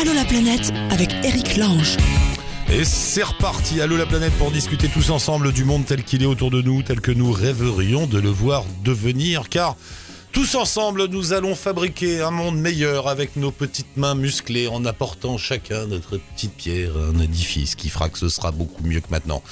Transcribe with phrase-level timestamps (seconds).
[0.00, 1.98] Allô la planète avec Eric Lange.
[2.72, 6.26] Et c'est reparti, allô la planète pour discuter tous ensemble du monde tel qu'il est
[6.26, 9.76] autour de nous, tel que nous rêverions de le voir devenir, car
[10.32, 15.36] tous ensemble nous allons fabriquer un monde meilleur avec nos petites mains musclées en apportant
[15.36, 19.42] chacun notre petite pierre un édifice qui fera que ce sera beaucoup mieux que maintenant.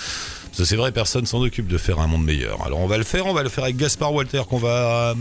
[0.55, 2.65] C'est vrai, personne s'en occupe de faire un monde meilleur.
[2.65, 5.15] Alors on va le faire, on va le faire avec Gaspard Walter qu'on va euh,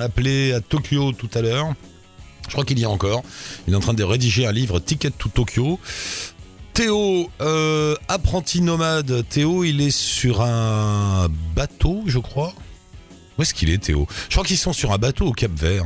[0.00, 1.72] appeler à Tokyo tout à l'heure.
[2.46, 3.22] Je crois qu'il y a encore.
[3.66, 5.78] Il est en train de rédiger un livre Ticket to Tokyo.
[6.74, 9.24] Théo, euh, apprenti nomade.
[9.28, 12.54] Théo, il est sur un bateau, je crois.
[13.38, 14.06] Où est-ce qu'il est, Théo?
[14.28, 15.84] Je crois qu'ils sont sur un bateau au Cap Vert.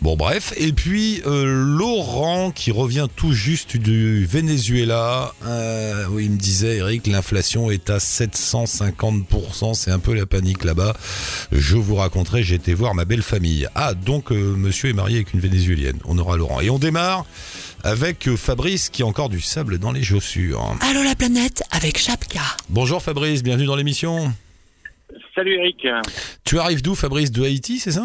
[0.00, 0.52] Bon, bref.
[0.56, 5.32] Et puis, euh, Laurent, qui revient tout juste du Venezuela.
[5.46, 9.74] Euh, oui, il me disait, Eric, l'inflation est à 750%.
[9.74, 10.94] C'est un peu la panique là-bas.
[11.52, 13.68] Je vous raconterai, j'ai été voir ma belle famille.
[13.74, 15.98] Ah, donc, euh, monsieur est marié avec une Vénézuélienne.
[16.04, 16.60] On aura Laurent.
[16.60, 17.24] Et on démarre
[17.84, 20.76] avec Fabrice qui a encore du sable dans les chaussures.
[20.80, 22.40] Allô la planète avec Chapka.
[22.68, 24.32] Bonjour Fabrice, bienvenue dans l'émission.
[25.34, 25.86] Salut Eric.
[26.44, 27.32] Tu arrives d'où Fabrice?
[27.32, 28.04] De Haïti, c'est ça?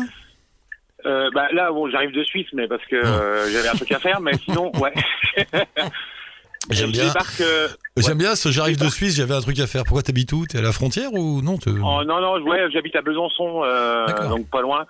[1.08, 4.00] Euh, bah, là, bon, j'arrive de Suisse, mais parce que euh, j'avais un truc à
[4.00, 4.94] faire, mais sinon, ouais.
[6.69, 7.14] J'aime bien.
[7.39, 9.83] euh, J'aime bien ce j'arrive de Suisse, j'avais un truc à faire.
[9.86, 10.45] Pourquoi t'habites où?
[10.45, 13.61] T'es à la frontière ou non te- oh, non, non, ouais, j'habite à Besançon,
[14.30, 14.86] donc pas loin.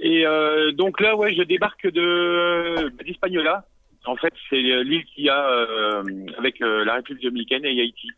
[0.00, 0.24] Et
[0.72, 3.66] donc là, ouais, je débarque de d'Hispaniola.
[4.06, 5.46] En fait, c'est l'île qu'il y a
[6.38, 8.08] avec la République dominicaine et Haïti.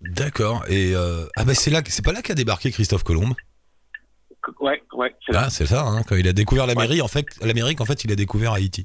[0.00, 0.62] D'accord.
[0.68, 3.34] Et ah bah c'est là, c'est pas là qu'a débarqué Christophe Colomb?
[4.60, 5.36] Ouais, ouais, c'est.
[5.36, 5.82] Ah, ça.
[5.86, 8.84] Hein, quand il a découvert l'Amérique, en fait, l'Amérique, en fait, il a découvert Haïti.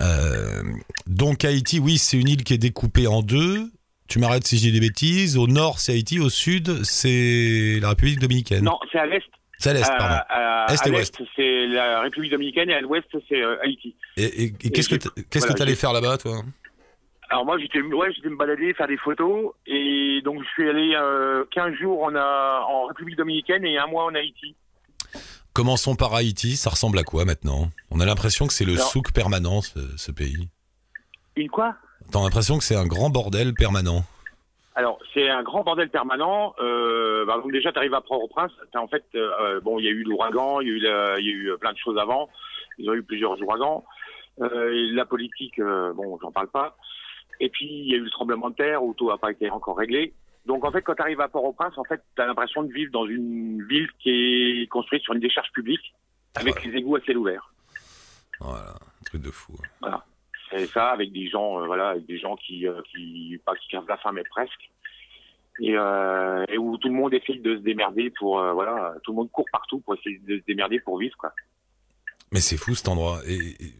[0.00, 0.62] Euh,
[1.06, 3.70] donc Haïti, oui, c'est une île qui est découpée en deux.
[4.08, 5.36] Tu m'arrêtes si je dis des bêtises.
[5.36, 6.18] Au nord, c'est Haïti.
[6.18, 8.64] Au sud, c'est la République dominicaine.
[8.64, 9.22] Non, c'est à l'est.
[9.58, 10.14] C'est à l'est, À, pardon.
[10.28, 11.22] à- Est à et l'est, ouest.
[11.36, 13.94] c'est la République dominicaine et à l'ouest, c'est euh, Haïti.
[14.16, 16.42] Et, et- et qu'est-ce que j'ai- que voilà, t'allais j'ai- faire là-bas, toi?
[17.30, 20.94] Alors moi j'étais ouais j'étais me balader faire des photos et donc je suis allé
[20.94, 24.56] euh, 15 jours en République dominicaine et un mois en Haïti.
[25.58, 26.54] Commençons par Haïti.
[26.56, 27.70] Ça ressemble à quoi maintenant?
[27.90, 30.48] On a l'impression que c'est le Alors- souk permanent, ce, ce pays.
[31.34, 31.74] Une quoi?
[32.12, 34.04] T'as l'impression que c'est un grand bordel permanent.
[34.76, 36.54] Alors c'est un grand bordel permanent.
[36.60, 38.52] Euh, bah, donc déjà t'arrives à Port-au-Prince.
[38.76, 41.26] En fait euh, bon il y a eu l'ouragan, il y a eu la- il
[41.26, 42.28] y a eu plein de choses avant.
[42.78, 43.84] Ils ont eu plusieurs ouragans.
[44.40, 46.76] Euh, la politique euh, bon j'en parle pas.
[47.40, 49.50] Et puis il y a eu le tremblement de terre où tout n'a pas été
[49.50, 50.14] encore réglé.
[50.48, 53.62] Donc en fait quand t'arrives à Port-au-Prince en fait t'as l'impression de vivre dans une
[53.68, 54.10] ville qui
[54.62, 55.94] est construite sur une décharge publique
[56.34, 56.62] avec Ouais.
[56.70, 57.52] les égouts à ciel ouvert.
[58.40, 59.54] Voilà, un truc de fou.
[60.50, 63.68] C'est ça, avec des gens, euh, voilà, avec des gens qui, euh, qui, pas qui
[63.68, 64.70] crèvent la faim, mais presque.
[65.60, 69.10] Et, euh, et où tout le monde essaie de se démerder pour, euh, voilà, tout
[69.12, 71.32] le monde court partout pour essayer de se démerder pour vivre, quoi.
[72.32, 73.18] Mais c'est fou cet endroit.
[73.26, 73.74] Et, et-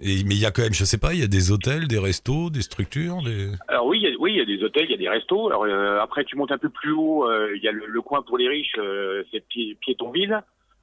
[0.00, 1.88] et- mais il y a quand même, je sais pas, il y a des hôtels,
[1.88, 3.50] des restos, des structures, des.
[3.68, 5.08] Alors oui, il y a, oui, il y a des hôtels, il y a des
[5.08, 5.48] restos.
[5.48, 8.02] Alors euh, après, tu montes un peu plus haut, euh, il y a le, le
[8.02, 10.42] coin pour les riches, euh, c'est Pi- Piétonville,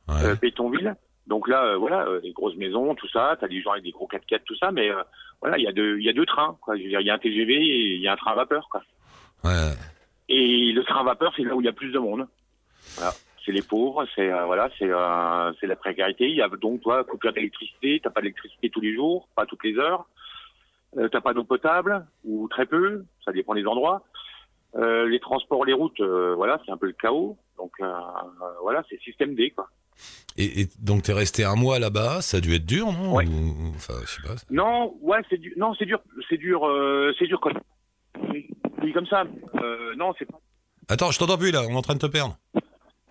[0.09, 0.16] Ouais.
[0.25, 0.96] euh, Pétonville.
[1.28, 3.38] Donc là, euh, voilà, euh, des grosses maisons, tout ça.
[3.40, 4.72] T'as des gens avec des gros 4x4, tout ça.
[4.74, 5.01] Mais euh,
[5.41, 6.57] voilà, il y a deux, il y a deux trains.
[6.62, 6.75] Quoi.
[6.75, 8.35] Je veux dire, il y a un TGV et il y a un train à
[8.35, 8.68] vapeur.
[8.69, 8.81] Quoi.
[9.45, 9.72] Ouais.
[10.28, 12.28] Et le train à vapeur, c'est là où il y a plus de monde.
[12.97, 13.13] Voilà.
[13.46, 16.30] C'est les pauvres, c'est euh, voilà, c'est euh, c'est la précarité.
[16.30, 19.64] Il y a donc toi coupure d'électricité, t'as pas d'électricité tous les jours, pas toutes
[19.66, 20.06] les heures.
[20.98, 24.04] Euh, t'as pas d'eau potable ou très peu, ça dépend des endroits.
[24.76, 27.38] Euh, les transports, les routes, voilà, c'est un peu le chaos.
[27.58, 27.72] Donc
[28.62, 29.68] voilà, c'est système D quoi.
[30.38, 33.28] Et, et donc t'es resté un mois là-bas, ça a dû être dur, non Ouais.
[33.28, 34.36] Ou- ou- Enfin, je sais pas.
[34.50, 35.54] Non, ouais, c'est dur.
[35.58, 36.00] Non, c'est dur,
[36.30, 36.62] c'est dur,
[37.20, 37.60] c'est dur comme.
[38.31, 39.25] Oui, comme ça.
[39.98, 40.40] Non, c'est pas.
[40.90, 42.38] Attends, je t'entends plus là, on est en train de te perdre.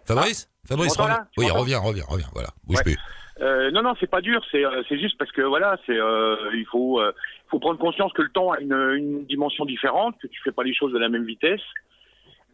[0.06, 0.48] Fabrice?
[0.66, 0.96] Fabrice,
[1.36, 2.26] Oui, reviens, reviens, reviens.
[2.32, 2.82] Voilà, bouge Ouais.
[2.84, 2.98] plus.
[3.40, 4.40] Euh, non, non, c'est pas dur.
[4.50, 7.12] C'est euh, c'est juste parce que voilà, c'est euh, il faut euh,
[7.50, 10.62] faut prendre conscience que le temps a une, une dimension différente, que tu fais pas
[10.62, 11.60] les choses à la même vitesse.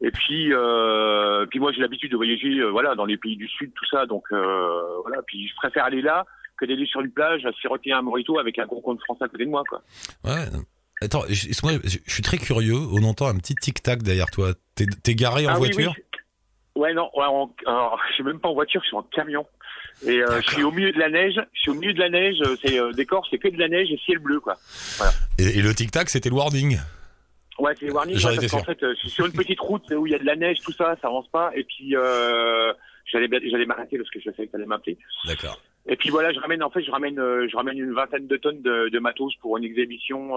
[0.01, 0.53] Et puis
[1.51, 4.23] puis moi j'ai l'habitude de voyager voilà dans les pays du sud tout ça donc
[4.31, 6.25] voilà puis je préfère aller là
[6.57, 9.29] que d'aller sur une plage à siroter un morito avec un gros compte français à
[9.29, 9.83] côté de moi quoi.
[10.25, 10.45] Ouais.
[11.01, 12.75] Attends, je, moi, je je suis très curieux.
[12.93, 14.53] On entend un petit tic-tac derrière toi.
[14.75, 15.95] T'es garé en Ah oui, voiture?
[15.97, 16.03] oui.
[16.79, 19.45] Ouais non, ouais, en- alors, je suis même pas en voiture, je suis en camion.
[20.07, 22.09] Et euh, je suis au milieu de la neige, je suis au milieu de la
[22.09, 24.55] neige, euh, c'est euh, décor, c'est que de la neige et ciel bleu quoi.
[25.41, 26.79] et, et le tic-tac, c'était le warning.
[27.59, 29.33] Ouais, c'est les warnings, J'en ouais, étais parce qu'en fait, euh, je suis sur une
[29.33, 31.51] petite route où il y a de la neige, tout ça, ça avance pas.
[31.57, 31.97] Et puis,
[33.11, 34.97] j'allais j'allais m'arrêter parce que je savais que t'allais m'appeler.
[35.25, 35.59] D'accord.
[35.89, 38.63] Et puis voilà, je ramène, en fait, je ramène, je ramène une vingtaine de tonnes
[38.63, 40.37] de, de matos pour une exhibition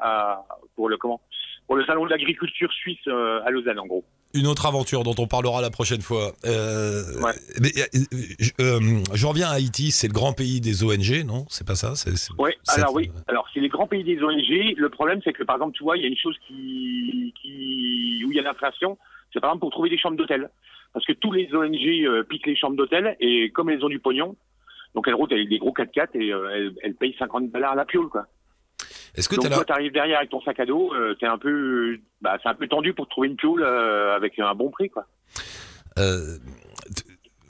[0.00, 0.42] à,
[0.76, 1.20] pour le comment,
[1.66, 4.04] pour le salon de l'agriculture suisse à Lausanne, en gros.
[4.34, 6.32] Une autre aventure dont on parlera la prochaine fois.
[6.44, 7.32] Euh, Ouais.
[7.60, 7.84] mais, euh,
[8.38, 8.80] je, euh,
[9.14, 11.46] je reviens à Haïti, c'est le grand pays des ONG, non?
[11.48, 13.10] C'est pas ça c'est, c'est- Oui, c'est- alors oui.
[13.28, 14.74] Alors c'est les grands pays des ONG.
[14.76, 18.22] Le problème, c'est que par exemple, tu vois, il y a une chose qui, qui
[18.26, 18.98] où il y a l'inflation,
[19.32, 20.50] c'est par exemple pour trouver des chambres d'hôtel,
[20.92, 23.98] parce que tous les ONG euh, piquent les chambres d'hôtel et comme elles ont du
[24.00, 24.36] pognon,
[24.94, 27.76] donc elles roulent avec des gros 4x4 et euh, elles, elles payent 50 dollars à
[27.76, 28.26] la piole, quoi.
[29.16, 31.98] Est-ce que Donc toi, t'arrives derrière avec ton sac à dos, euh, t'es un peu,
[32.20, 35.06] bah, c'est un peu tendu pour trouver une piole euh, avec un bon prix, quoi.
[35.98, 36.36] euh,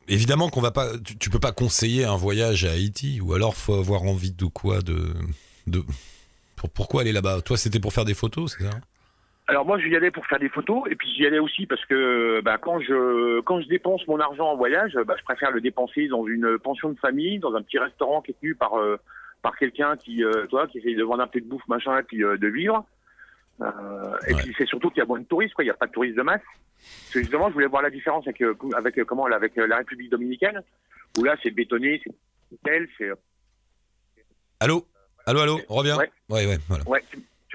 [0.09, 3.57] évidemment qu'on va pas, tu, tu peux pas conseiller un voyage à Haïti, ou alors
[3.57, 5.15] faut avoir envie de quoi de,
[5.67, 5.83] de...
[6.55, 7.43] Pour, pourquoi aller là-bas?
[7.43, 8.71] Toi, c'était pour faire des photos, c'est ça?
[9.49, 12.41] Alors moi, j'y allais pour faire des photos, et puis j'y allais aussi parce que
[12.43, 16.09] bah, quand je quand je dépense mon argent en voyage, bah, je préfère le dépenser
[16.09, 18.73] dans une pension de famille, dans un petit restaurant qui est tenu par
[19.46, 22.02] par quelqu'un qui euh, toi qui essaye de vendre un peu de bouffe machin et
[22.02, 22.84] puis euh, de vivre.
[23.60, 25.62] Euh, et puis c'est surtout qu'il y a moins de touristes, quoi.
[25.62, 26.43] Il n'y a pas de touristes de masse.
[26.43, 30.10] Parce que justement, je voulais voir la différence avec euh, avec comment avec la République
[30.10, 30.60] dominicaine,
[31.16, 32.12] où là c'est bétonné, c'est
[32.64, 33.12] tel, c'est
[34.58, 34.84] Allô?
[35.26, 36.10] Allô, allô, reviens Ouais.
[36.28, 36.88] ouais, ouais, voilà.
[36.88, 37.04] ouais.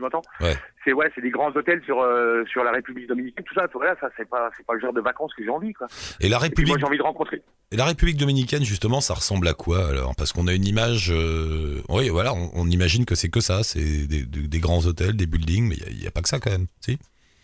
[0.01, 0.55] Tu, tu m'entends Ouais.
[0.83, 3.67] C'est ouais, c'est des grands hôtels sur euh, sur la République dominicaine, tout ça.
[3.73, 5.87] Voilà, ça c'est pas c'est pas le genre de vacances que j'ai envie, quoi.
[6.19, 7.41] Et la Et République, moi j'ai envie de rencontrer.
[7.71, 10.13] et la République dominicaine, justement, ça ressemble à quoi alors?
[10.17, 13.63] Parce qu'on a une image, euh, oui, voilà, on, on imagine que c'est que ça,
[13.63, 16.39] c'est des, des- des grands hôtels, des buildings, mais il n'y a, pas que ça
[16.39, 16.97] quand même, si?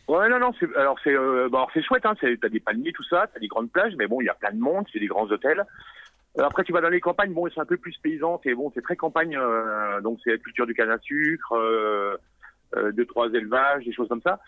[0.08, 2.60] Ouais, non, non, c'est, alors c'est, euh, bon, alors c'est chouette, hein, c'est, t'as des
[2.62, 4.86] palmiers, tout ça, t'as des grandes plages, mais bon, il y a plein de monde,
[4.92, 5.64] c'est des grands hôtels.
[6.40, 8.72] Euh, après, tu vas dans les campagnes, bon, c'est un peu plus paysan, c'est bon,
[8.74, 12.16] c'est très campagne, euh, donc c'est la culture du canne à sucre, euh,
[12.94, 14.40] deux, trois élevages, des choses comme ça.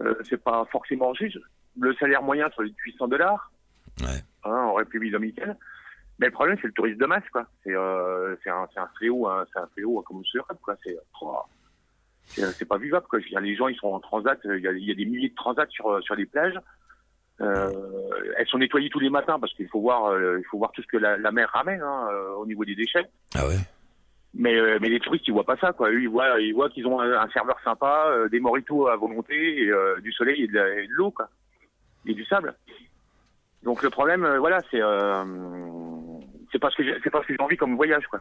[0.00, 1.38] Euh, c'est pas forcément riche.
[1.78, 3.50] Le salaire moyen, c'est 800 dollars,
[4.00, 4.22] Ouais.
[4.44, 5.56] hein, en République dominicaine.
[6.20, 7.46] Mais le problème, c'est le tourisme de masse, quoi.
[7.62, 10.76] C'est, euh, un, un fléau, hein, c'est un fléau comme ce rêve, quoi.
[10.84, 11.36] C'est, oh,
[12.68, 13.20] pas vivable, quoi.
[13.20, 15.28] Dire, les gens, ils sont en transat, il y a, il y a des milliers
[15.30, 16.58] de transats sur, sur les plages.
[17.40, 17.70] Euh,
[18.36, 20.82] elles sont nettoyées tous les matins parce qu'il faut voir, euh, il faut voir tout
[20.82, 23.06] ce que la, la mer ramène hein, euh, au niveau des déchets.
[23.36, 23.54] Ah ouais
[24.34, 25.90] Mais, euh, mais les touristes, ils voient pas ça, quoi.
[25.90, 29.64] Eux, ils voient, ils voient qu'ils ont un, serveur sympa, euh, des moritos à volonté,
[29.64, 31.28] et, euh, du soleil et de, l'eau, quoi.
[32.06, 32.54] Et du sable.
[33.62, 35.24] Donc le problème, euh, voilà, c'est, euh,
[36.52, 38.20] c'est pas ce que j'ai, c'est pas ce que j'ai envie comme voyage, quoi.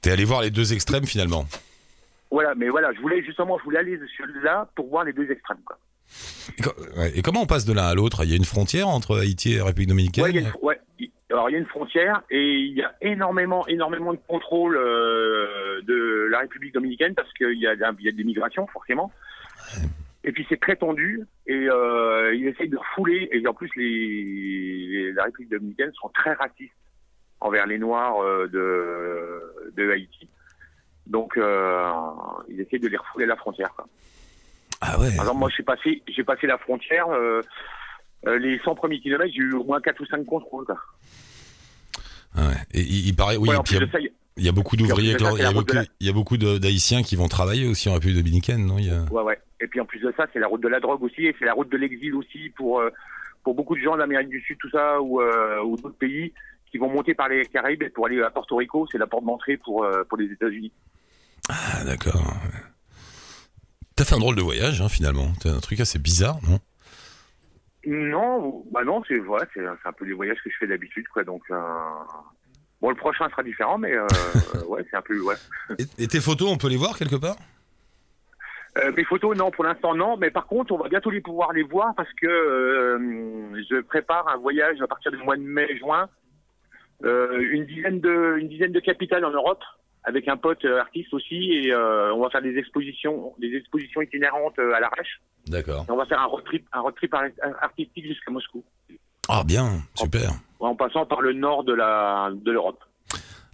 [0.00, 1.46] T'es allé voir les deux extrêmes finalement.
[2.30, 5.30] Voilà, mais voilà, je voulais justement, je voulais aller sur là pour voir les deux
[5.30, 5.78] extrêmes, quoi.
[6.56, 8.24] Et, co- ouais, et comment on passe de l'un à l'autre?
[8.24, 10.24] Il y a une frontière entre Haïti et République dominicaine?
[10.24, 10.80] Ouais, il y a une, ouais,
[11.38, 15.80] alors il y a une frontière et il y a énormément, énormément de contrôle euh,
[15.82, 19.12] de la République dominicaine parce qu'il y a, a des migrations forcément.
[20.24, 23.84] Et puis c'est très tendu et euh, ils essayent de refouler et en plus les,
[23.86, 26.72] les- la République dominicaine sont très racistes
[27.40, 30.28] envers les Noirs euh, de, de Haïti.
[31.06, 31.38] Donc
[32.48, 33.72] ils essayent de les refouler à la frontière.
[33.76, 33.86] Quoi.
[34.80, 37.08] Ah ouais exemple, moi, j'ai passé, j'ai passé la frontière.
[37.10, 37.40] euh,
[38.26, 40.64] les 100 premiers kilomètres, j'ai eu au moins 4 ou 5 contrôles.
[40.66, 40.76] Quoi.
[42.38, 42.54] Ouais.
[42.74, 43.98] Et il, il paraît, oui, Ouais, il y a- ça,
[44.36, 46.36] il y beaucoup d'ouvriers, il y a la beaucoup, de la- il y a beaucoup
[46.36, 49.38] de- d'Haïtiens qui vont travailler aussi en République dominicaine, non Il y a- ouais, ouais.
[49.60, 51.44] Et puis en plus de ça, c'est la route de la drogue aussi, et c'est
[51.44, 52.90] la route de l'exil aussi pour euh,
[53.42, 56.32] pour beaucoup de gens d'Amérique du Sud, tout ça, ou, euh, ou d'autres pays
[56.70, 59.56] qui vont monter par les Caraïbes pour aller à Porto Rico, c'est la porte d'entrée
[59.56, 60.70] pour euh, pour les États-Unis.
[61.48, 62.22] Ah d'accord.
[63.96, 65.32] T'as fait un drôle de voyage hein, finalement.
[65.40, 66.60] T'as un truc assez bizarre, non?
[67.88, 71.24] Non, bah non, c'est ouais, c'est un peu les voyages que je fais d'habitude, quoi.
[71.24, 71.58] Donc euh,
[72.82, 74.06] bon, le prochain sera différent, mais euh,
[74.68, 75.36] ouais, c'est un peu ouais.
[75.78, 77.36] et, et tes photos, on peut les voir quelque part?
[78.76, 80.16] Euh, mes photos, non, pour l'instant, non.
[80.18, 84.28] Mais par contre, on va bientôt les pouvoir les voir parce que euh, je prépare
[84.28, 86.08] un voyage à partir du mois de mai-juin.
[87.04, 89.62] Euh, une dizaine de, une dizaine de capitales en Europe
[90.04, 94.00] avec un pote euh, artiste aussi et euh, on va faire des expositions, des expositions
[94.02, 95.20] itinérantes euh, à l'arrache.
[95.46, 95.84] D'accord.
[95.88, 97.24] On va faire un road trip, un road trip ar-
[97.62, 98.64] artistique jusqu'à Moscou,
[99.28, 100.32] Ah bien, super.
[100.60, 102.82] en passant par le nord de la, de l'Europe.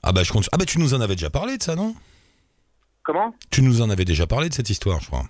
[0.03, 0.49] Ah bah je compte.
[0.53, 1.95] Ah bah tu nous en avais déjà parlé de ça, non?
[3.03, 3.35] Comment?
[3.51, 5.25] Tu nous en avais déjà parlé de cette histoire, je crois.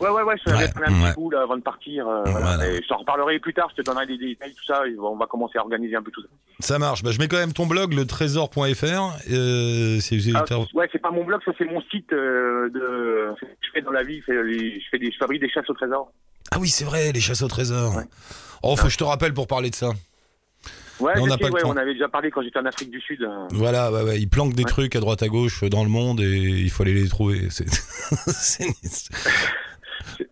[0.00, 1.08] Ouais, ouais, ouais, je Ouais, parlé un ouais.
[1.10, 2.08] petit coup là, avant de partir.
[2.08, 2.56] euh, Voilà.
[2.56, 2.66] voilà.
[2.72, 5.16] Et je t'en reparlerai plus tard, je te donnerai des détails, tout ça, et on
[5.16, 6.28] va commencer à organiser un peu tout ça.
[6.60, 7.02] Ça marche.
[7.02, 8.58] Bah, je mets quand même ton blog, le trésor.fr.
[9.30, 9.98] Euh,
[10.34, 13.34] Ah, ouais, c'est pas mon blog, ça c'est mon site euh, de.
[13.62, 16.10] Je fais dans la vie, les- je fais des, je fabrique des chasses au trésor.
[16.50, 17.94] Ah oui, c'est vrai, les chasses au trésor.
[17.96, 18.04] Ouais.
[18.62, 19.90] Oh, faut que je te rappelle pour parler de ça.
[20.98, 23.22] Ouais, on sais, pas ouais, avait déjà parlé quand j'étais en Afrique du Sud.
[23.22, 23.46] euh.
[23.52, 26.26] Voilà, ouais, ouais, ils planquent des trucs à droite à gauche dans le monde et
[26.60, 27.48] il faut aller les trouver.
[27.50, 27.64] C'est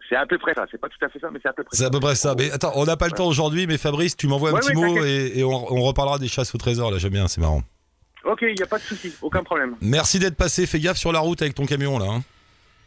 [0.08, 1.64] c'est- à peu près ça, c'est pas tout à fait ça, mais c'est à peu
[1.64, 1.90] près c'est à ça.
[1.90, 2.34] peu près ça.
[2.38, 4.74] Mais attends, on n'a pas le temps aujourd'hui, mais Fabrice, tu m'envoies un Ouais, petit
[4.74, 6.90] mot et, et on, on reparlera des chasses au trésor.
[6.90, 7.62] Là, j'aime bien, c'est marrant.
[8.24, 9.76] Ok, il n'y a pas de souci, aucun problème.
[9.80, 10.66] Merci d'être passé.
[10.66, 12.06] Fais gaffe sur la route avec ton camion là.
[12.10, 12.22] hein.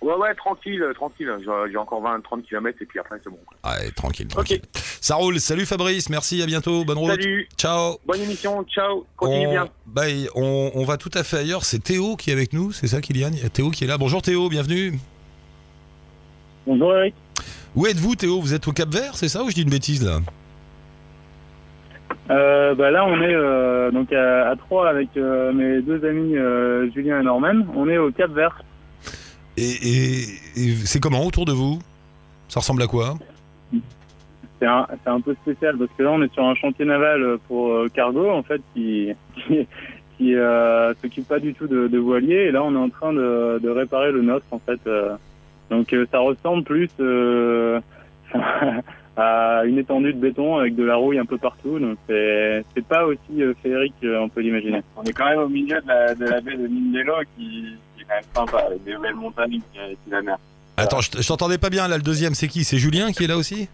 [0.01, 1.29] Ouais, ouais, tranquille, euh, tranquille.
[1.71, 3.37] J'ai encore 20, 30 km et puis après, c'est bon.
[3.45, 3.71] quoi.
[3.71, 4.61] Ouais, tranquille, tranquille.
[4.99, 5.39] Ça roule.
[5.39, 7.11] Salut Fabrice, merci, à bientôt, bonne route.
[7.11, 7.97] Salut, Ciao.
[8.07, 9.69] bonne émission, ciao, continue on, bien.
[9.85, 11.65] bah, on, on va tout à fait ailleurs.
[11.65, 13.29] C'est Théo qui est avec nous, c'est ça, Kylian?
[13.33, 13.99] Il y a Théo qui est là.
[13.99, 14.97] Bonjour Théo, bienvenue.
[16.71, 17.13] Bonjour Eric.
[17.75, 18.39] Où êtes-vous, Théo?
[18.39, 20.19] Vous êtes au Cap Vert, c'est ça ou je dis une bêtise là?
[22.29, 26.33] Euh, bah là, on est euh, donc à, à Troyes avec euh, mes deux amis
[26.93, 27.65] Julien et Norman.
[27.75, 28.63] On est au Cap Vert.
[29.57, 30.21] Et, et-
[30.55, 31.79] et c'est comment autour de vous?
[32.47, 33.15] Ça ressemble à quoi?
[34.61, 38.29] C'est un, peu spécial parce que là, on est sur un chantier naval pour cargo
[38.29, 39.67] en fait qui qui,
[40.17, 40.35] qui
[41.01, 42.45] s'occupe pas du tout de, de voiliers.
[42.45, 44.79] Et là, on est en train de, de réparer le nôtre en fait.
[45.71, 47.79] Donc euh, ça ressemble plus euh,
[49.17, 51.79] à une étendue de béton avec de la rouille un peu partout.
[51.79, 54.81] Donc c'est c'est pas aussi euh, féerique qu'on peut l'imaginer.
[54.97, 58.01] On est quand même au milieu de la, de la baie de Mindelo qui, qui
[58.01, 60.37] est quand même sympa, avec des belles montagnes et la mer.
[60.75, 61.95] Attends, je, t'entendais pas bien là.
[61.95, 62.65] Le deuxième, c'est qui?
[62.65, 63.69] C'est Julien qui est là aussi?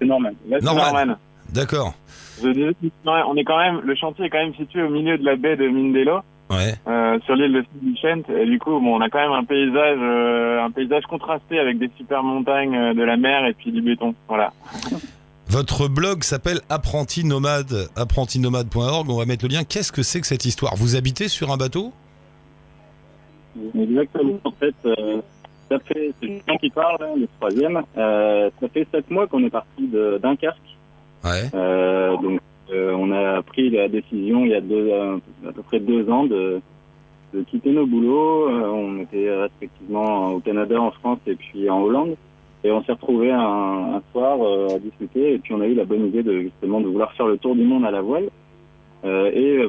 [0.00, 0.06] C'est.
[0.06, 0.18] Là,
[0.60, 0.92] Norman.
[0.92, 1.16] Norman.
[1.50, 1.94] D'accord.
[2.42, 5.56] On est quand même, le chantier est quand même situé au milieu de la baie
[5.56, 6.74] de Mindelo, Ouais.
[6.88, 7.64] euh, sur l'île de
[8.00, 8.32] Saint-Vincent.
[8.32, 11.78] Et du coup, bon, on a quand même un paysage, euh, un paysage contrasté avec
[11.78, 14.14] des super montagnes euh, de la mer et puis du béton.
[14.28, 14.52] Voilà.
[15.48, 19.10] Votre blog s'appelle Apprenti Nomade, apprentinomade.org.
[19.10, 19.64] On va mettre le lien.
[19.64, 20.74] Qu'est-ce que c'est que cette histoire?
[20.76, 21.92] Vous habitez sur un bateau?
[23.78, 24.38] Exactement.
[24.44, 25.20] En fait, euh,
[25.70, 27.82] ça fait, c'est Julien qui parle, hein, le troisième.
[27.96, 30.56] Euh, ça fait sept mois qu'on est parti de Dunkerque.
[31.24, 31.50] Ouais.
[31.54, 32.40] Euh, donc,
[32.70, 36.24] euh, on a pris la décision il y a euh, à peu près deux ans
[36.24, 36.60] de,
[37.46, 38.48] quitter nos boulots.
[38.48, 42.16] Euh, on était respectivement au Canada, en France et puis en Hollande.
[42.64, 44.38] Et on s'est retrouvés un, soir
[44.74, 47.26] à discuter et puis on a eu la bonne idée de justement de vouloir faire
[47.26, 48.28] le tour du monde à la voile.
[49.04, 49.60] Et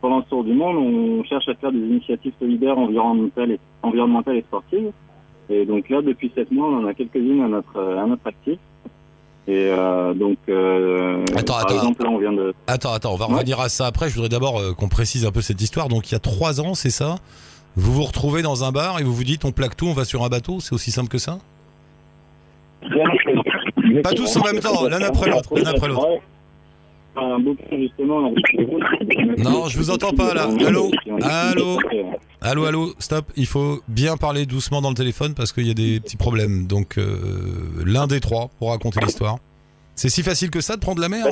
[0.00, 4.36] pendant ce tour du monde, on cherche à faire des initiatives solidaires environnementales et, environnementales
[4.36, 4.92] et sportives.
[5.50, 8.60] Et donc là, depuis sept mois, on en a quelques-unes à notre, à notre actif.
[9.48, 11.74] Et euh, donc, euh, Attends, par attends.
[11.76, 12.52] exemple, là, on vient de...
[12.66, 13.32] Attends, attends, on va Ouais.
[13.36, 14.10] revenir à ça après.
[14.10, 15.88] Je voudrais d'abord euh, qu'on précise un peu cette histoire.
[15.88, 17.16] Donc, il y a trois ans, c'est ça?
[17.74, 20.04] Vous vous retrouvez dans un bar et vous vous dites on plaque tout, on va
[20.04, 21.38] sur un bateau C'est aussi simple que ça?
[24.02, 26.06] Pas tous en même temps, l'un après l'autre, l'un après l'autre.
[29.38, 30.48] Non, je vous entends pas, là.
[30.66, 30.90] Allô?
[31.22, 31.78] Allô?
[32.40, 33.26] Allô, allô, stop.
[33.36, 36.68] Il faut bien parler doucement dans le téléphone parce qu'il y a des petits problèmes.
[36.68, 37.04] Donc, euh,
[37.84, 39.38] l'un des trois pour raconter l'histoire.
[39.96, 41.26] C'est si facile que ça de prendre la mer?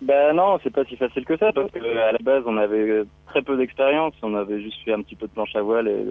[0.00, 3.02] Ben non, c'est pas si facile que ça parce que à la base on avait
[3.26, 6.06] très peu d'expérience, on avait juste fait un petit peu de planche à voile et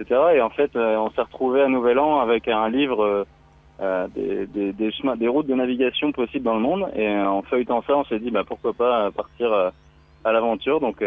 [0.00, 0.20] etc.
[0.34, 3.24] Et en fait, euh, on s'est retrouvé à Nouvel An avec un livre
[3.80, 6.88] euh, des, des, des routes de navigation possibles dans le monde.
[6.96, 9.52] Et en feuilletant ça, on s'est dit bah pourquoi pas partir
[10.24, 10.80] à l'aventure.
[10.80, 11.00] Donc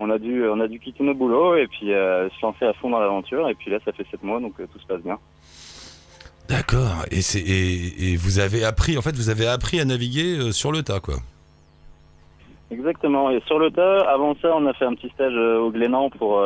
[0.00, 2.72] on a dû on a dû quitter nos boulots et puis euh, se lancer à
[2.74, 3.48] fond dans l'aventure.
[3.48, 5.18] Et puis là, ça fait sept mois, donc euh, tout se passe bien.
[6.48, 7.04] D'accord.
[7.10, 10.52] Et, c'est- et, et vous avez appris, en fait, vous avez appris à naviguer euh,
[10.52, 11.14] sur le tas, quoi.
[12.70, 13.30] Exactement.
[13.30, 16.10] Et sur le tas, avant ça, on a fait un petit stage euh, au Glénan
[16.10, 16.42] pour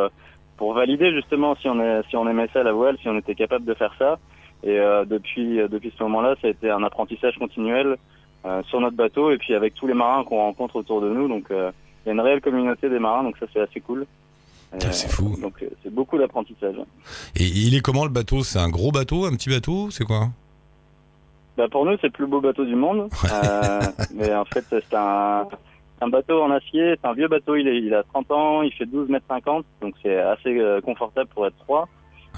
[0.57, 3.37] pour valider justement si on est, si on aimait ça la voile, si on était
[3.37, 4.19] capable de faire ça.
[4.65, 4.77] Et
[5.07, 7.97] depuis depuis ce moment-là, ça a été un apprentissage continuel
[8.65, 11.29] sur notre bateau et puis avec tous les marins qu'on rencontre autour de nous.
[11.29, 11.45] Donc
[12.05, 14.07] il y a une réelle communauté des marins, donc ça c'est assez cool.
[14.73, 15.35] Putain, c'est fou.
[15.41, 16.77] Donc euh, c'est beaucoup d'apprentissage.
[17.37, 18.43] Et il est comment le bateau?
[18.45, 19.91] C'est un gros bateau, un petit bateau?
[19.91, 20.29] C'est quoi?
[21.57, 23.09] Bah pour nous, c'est le plus beau bateau du monde.
[23.33, 23.81] Euh,
[24.15, 25.47] mais en fait, c'est un,
[26.01, 26.95] un bateau en acier.
[27.01, 27.57] C'est un vieux bateau.
[27.57, 28.63] Il, est, il a 30 ans.
[28.63, 29.65] Il fait 12 mètres 50.
[29.81, 31.89] Donc c'est assez euh, confortable pour être trois.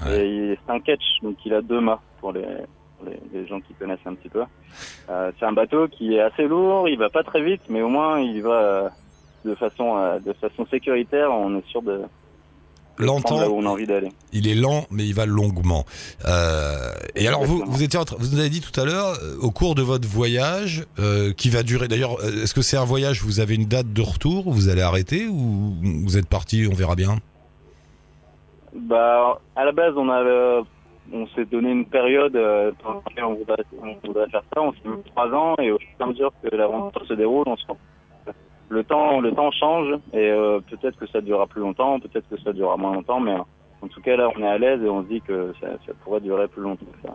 [0.05, 0.25] Ouais.
[0.25, 1.03] Et il- c'est un catch.
[1.21, 2.41] Donc il a deux mâts pour les,
[2.97, 4.43] pour les, les gens qui connaissent un petit peu.
[5.09, 6.87] Euh, c'est un bateau qui est assez lourd.
[6.87, 8.89] Il va pas très vite, mais au moins il va euh,
[9.45, 11.31] de façon euh, de façon sécuritaire.
[11.31, 12.01] On est sûr de,
[12.99, 14.09] là où on a envie d'aller.
[14.31, 15.85] il est lent, mais il va longuement.
[16.25, 19.37] Euh, et alors, vous, vous étiez, train- vous nous avez dit tout à l'heure, euh,
[19.41, 21.87] au cours de votre voyage, euh, qui va durer.
[21.87, 25.27] D'ailleurs, est-ce que c'est un voyage Vous avez une date de retour Vous allez arrêter
[25.27, 27.17] ou vous êtes parti On verra bien?
[28.75, 30.61] Bah, à la base, on a,
[31.11, 34.61] on s'est donné une période euh, pendant laquelle on voudrait, on voudrait faire ça.
[34.61, 37.43] On s'est mis trois ans et au fur et à mesure que l'aventure se déroule,
[37.47, 37.77] on se rend-
[38.71, 42.39] le temps, le temps change et euh, peut-être que ça durera plus longtemps, peut-être que
[42.41, 43.35] ça durera moins longtemps, mais
[43.81, 45.91] en tout cas là, on est à l'aise et on se dit que ça, ça
[46.03, 46.85] pourrait durer plus longtemps.
[47.03, 47.09] ça.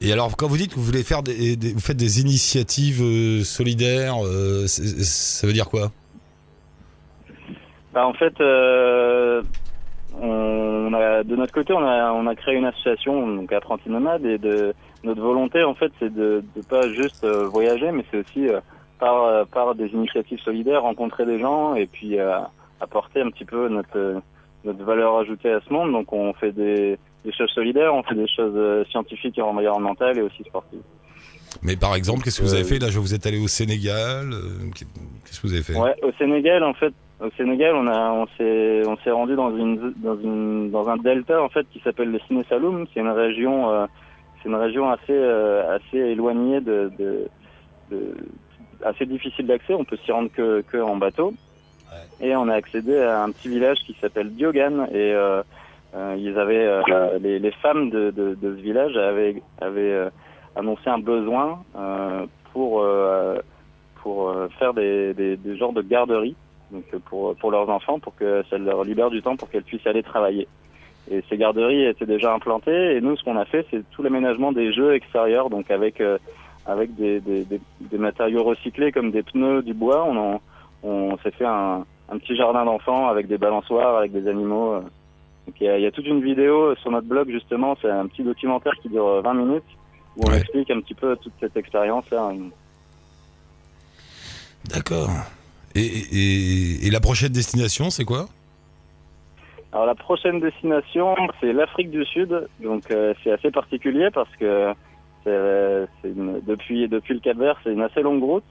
[0.00, 3.02] Et alors, quand vous dites que vous voulez faire des, des- vous faites des initiatives
[3.02, 5.90] euh, solidaires, euh, ça veut dire quoi?
[7.92, 9.42] Bah, en fait, euh,
[10.20, 14.24] on a, de notre côté, on a, on a créé une association, donc Apprenti Nomade,
[14.24, 14.74] et de,
[15.04, 18.46] notre volonté, en fait, c'est de, de pas juste voyager, mais c'est aussi
[18.98, 22.38] par, euh, par des initiatives solidaires, rencontrer des gens et puis euh,
[22.80, 24.20] apporter un petit peu notre,
[24.64, 25.92] notre valeur ajoutée à ce monde.
[25.92, 30.18] Donc on fait des, des choses solidaires, on fait des choses euh, scientifiques et environnementales
[30.18, 30.82] et aussi sportives.
[31.62, 33.48] Mais par exemple, qu'est-ce que vous avez Euh, fait Là, je vous êtes allé au
[33.48, 34.30] Sénégal.
[34.32, 34.70] euh,
[35.24, 35.74] Qu'est-ce que vous avez fait?
[35.76, 39.56] Ouais, au Sénégal, en fait, au Sénégal, on a, on s'est, on s'est rendu dans
[39.56, 42.86] une, dans une, dans un delta en fait qui s'appelle le Sine Saloum.
[42.92, 43.86] C'est une région, euh,
[44.42, 47.26] c'est une région assez, euh, assez éloignée de, de,
[47.90, 48.14] de-
[48.84, 49.74] assez difficile d'accès.
[49.74, 51.34] On peut s'y rendre que, que en bateau.
[52.20, 55.42] Et on a accédé à un petit village qui s'appelle Diogan et euh,
[55.94, 60.08] euh, ils avaient, euh, les, les femmes de, de, de ce village avaient, avaient
[60.56, 61.62] annoncé un besoin
[62.52, 62.84] pour
[64.02, 66.36] pour faire des, des, des genres de garderies
[66.70, 69.86] donc pour pour leurs enfants pour que ça leur libère du temps pour qu'elles puissent
[69.86, 70.48] aller travailler.
[71.10, 74.52] Et ces garderies étaient déjà implantées et nous ce qu'on a fait c'est tout l'aménagement
[74.52, 76.02] des jeux extérieurs donc avec
[76.68, 80.04] avec des, des, des, des matériaux recyclés comme des pneus, du bois.
[80.04, 80.40] On en-
[80.84, 84.74] on s'est fait un, un petit jardin d'enfants avec des balançoires, avec des animaux.
[84.74, 84.80] euh.
[85.46, 87.90] Donc il y, a, il y a toute une vidéo sur notre blog justement, c'est
[87.90, 89.64] un petit documentaire qui dure euh, 20 minutes
[90.16, 90.38] où on Ouais.
[90.40, 92.30] explique un petit peu toute cette expérience là.
[94.70, 95.08] D'accord.
[95.74, 98.26] Et, et- et la prochaine destination, c'est quoi?
[99.72, 102.48] Alors la prochaine destination, c'est l'Afrique du Sud.
[102.62, 104.72] Donc euh, c'est assez particulier parce que euh,
[105.26, 108.44] une- depuis depuis le Cap-Vert, c'est une assez longue route.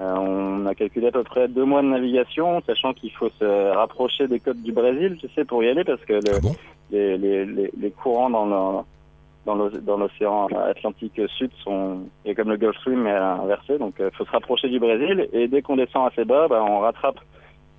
[0.00, 3.72] Euh, on a calculé à peu près deux mois de navigation, sachant qu'il faut se
[3.74, 6.56] rapprocher des côtes du Brésil, tu sais, pour y aller, parce que le- Ah bon?
[6.90, 8.84] les, les, les, les courants dans
[9.96, 14.30] l'océan Atlantique Sud sont et comme le Gulf Stream est inversé, donc il faut se
[14.30, 15.28] rapprocher du Brésil.
[15.32, 17.18] Et dès qu'on descend assez bas, bah, on rattrape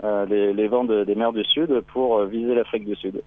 [0.04, 3.22] euh, les, vents de- des mers du Sud pour euh, viser l'Afrique du Sud.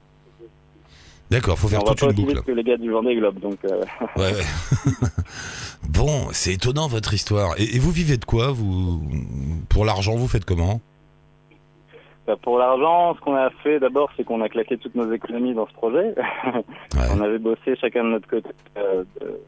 [1.31, 2.43] D'accord, faut faire toute une boucle.
[2.43, 3.83] que les gars du Vendée Globe, donc euh,
[4.17, 4.33] Ouais,
[5.89, 7.55] bon, c'est étonnant votre histoire.
[7.59, 9.03] Et, et vous vivez de quoi vous
[9.69, 10.81] Pour l'argent, vous faites comment?
[12.27, 15.55] Bah, pour l'argent, ce qu'on a fait d'abord, c'est qu'on a claqué toutes nos économies
[15.55, 16.15] dans ce projet.
[16.97, 17.09] Ouais.
[17.15, 19.41] On avait bossé chacun de notre côté euh, de-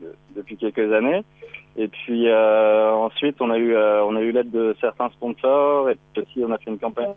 [0.00, 1.22] de- depuis quelques années.
[1.76, 5.96] Et puis euh, ensuite, on a eu on a eu l'aide de certains sponsors et
[6.14, 7.12] puis aussi on a fait une campagne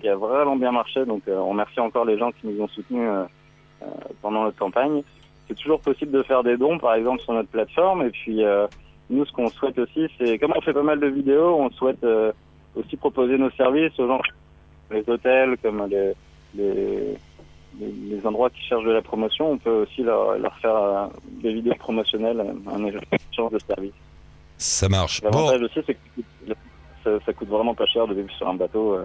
[0.00, 1.04] qui a vraiment bien marché.
[1.04, 3.24] Donc euh, on remercie encore les gens qui nous ont soutenus euh,
[3.82, 3.86] euh,
[4.22, 5.02] pendant notre campagne.
[5.48, 8.02] C'est toujours possible de faire des dons, par exemple sur notre plateforme.
[8.02, 8.66] Et puis euh,
[9.10, 12.02] nous, ce qu'on souhaite aussi, c'est comme on fait pas mal de vidéos, on souhaite
[12.04, 12.32] euh,
[12.74, 14.20] aussi proposer nos services aux gens,
[14.90, 17.16] les hôtels, comme les,
[17.78, 19.52] les, endroits qui cherchent de la promotion.
[19.52, 21.06] On peut aussi leur, leur faire euh,
[21.42, 23.92] des vidéos promotionnelles, un échange de services.
[24.58, 25.20] Ça marche.
[25.20, 26.54] Bon, L'avantage aussi, c'est que
[27.04, 28.98] ça, ça coûte vraiment pas cher de vivre sur un bateau.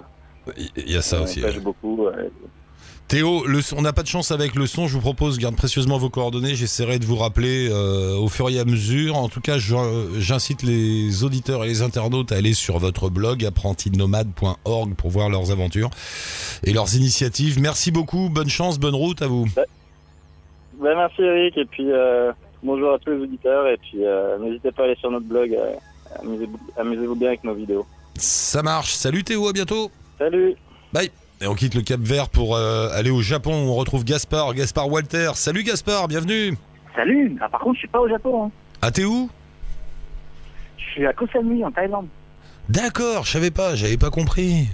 [0.78, 1.42] Il y a ça on aussi.
[1.62, 2.08] beaucoup.
[3.08, 4.88] Théo, le son- on n'a pas de chance avec le son.
[4.88, 6.56] Je vous propose, garde précieusement vos coordonnées.
[6.56, 9.18] J'essaierai de vous rappeler euh, au fur et à mesure.
[9.18, 14.96] En tout cas, j'incite les auditeurs et les internautes à aller sur votre blog apprentinomade.org
[14.96, 15.90] pour voir leurs aventures
[16.64, 17.60] et leurs initiatives.
[17.60, 18.30] Merci beaucoup.
[18.30, 19.46] Bonne chance, bonne route à vous.
[19.56, 22.32] Ben, merci Eric, et puis euh,
[22.64, 25.56] bonjour à tous les auditeurs, et puis euh, n'hésitez pas à aller sur notre blog,
[26.22, 27.86] amusez-vous amusez-vous bien avec nos vidéos.
[28.16, 28.94] Ça marche.
[28.94, 29.92] Salut Théo, à bientôt.
[30.22, 30.56] Salut
[31.42, 33.52] Et on quitte le Cap Vert pour euh, aller au Japon.
[33.52, 35.32] On retrouve Gaspard, Gaspard Walter.
[35.34, 36.56] Salut Gaspard, bienvenue.
[36.96, 38.46] Salut ah, Par contre, je suis pas au Japon.
[38.46, 38.52] Hein.
[38.84, 39.32] Ah, t'es où?
[40.78, 42.06] Je suis à Koh Samui, en Thaïlande.
[42.70, 44.68] D'accord, je savais pas, j'avais pas compris.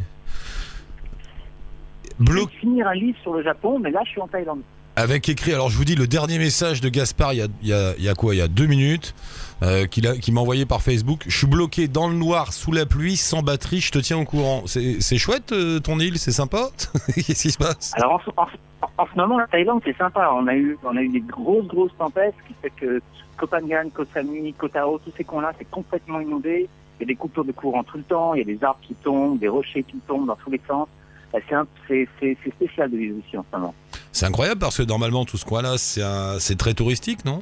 [2.20, 4.60] Je Bloc vais finir un livre sur le Japon, mais là, je suis en Thaïlande.
[4.98, 7.68] avec écrit, alors je vous dis le dernier message de Gaspard il y a, il
[7.70, 8.36] y a- il y a quoi?
[8.36, 9.16] Il y a deux minutes,
[9.64, 11.24] euh, qu'il m'a envoyé par Facebook.
[11.28, 14.26] Je suis bloqué dans le noir, sous la pluie, sans batterie, je te tiens au
[14.26, 14.64] courant.
[14.66, 16.70] C'est chouette euh, ton île, c'est sympa
[17.16, 17.92] Qu'est-ce qui se passe?
[17.96, 20.30] Alors, en, ce- en ce- en ce moment, la Thaïlande, c'est sympa.
[20.34, 23.02] On a eu, on a eu des grosses, grosses tempêtes, ce qui fait que
[23.38, 26.70] Koh Phangan, Koh Samui, Koh Tao, tous ces coins-là, c'est complètement inondé.
[27.00, 28.80] Il y a des coupures de courant tout le temps, il y a des arbres
[28.82, 30.88] qui tombent, des rochers qui tombent dans tous les sens.
[31.36, 31.40] Euh,
[31.88, 33.74] C'est spécial de vivre ici en ce moment.
[34.12, 37.42] C'est incroyable parce que normalement tout ce coin-là, c'est très touristique, non?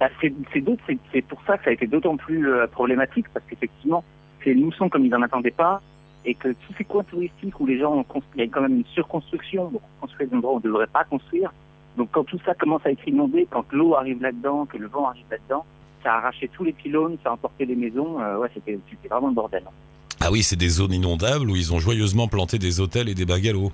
[0.00, 4.02] Bah, c'est pour ça que ça a été d'autant plus euh, problématique parce qu'effectivement,
[4.42, 5.82] c'est une mousson comme ils n'en attendaient pas
[6.24, 8.62] et que tous ces coins touristiques où les gens ont construit, il y a quand
[8.62, 11.52] même une surconstruction, donc on construit des endroits où on ne devrait pas construire.
[11.98, 15.08] Donc quand tout ça commence à être inondé, quand l'eau arrive là-dedans, que le vent
[15.08, 15.66] arrive là-dedans,
[16.02, 18.20] ça a arraché tous les pylônes, ça a emporté les maisons.
[18.20, 18.78] euh, ouais, c'était
[19.10, 19.64] vraiment le bordel.
[20.20, 23.26] Ah oui, c'est des zones inondables où ils ont joyeusement planté des hôtels et des
[23.26, 23.72] bungalows.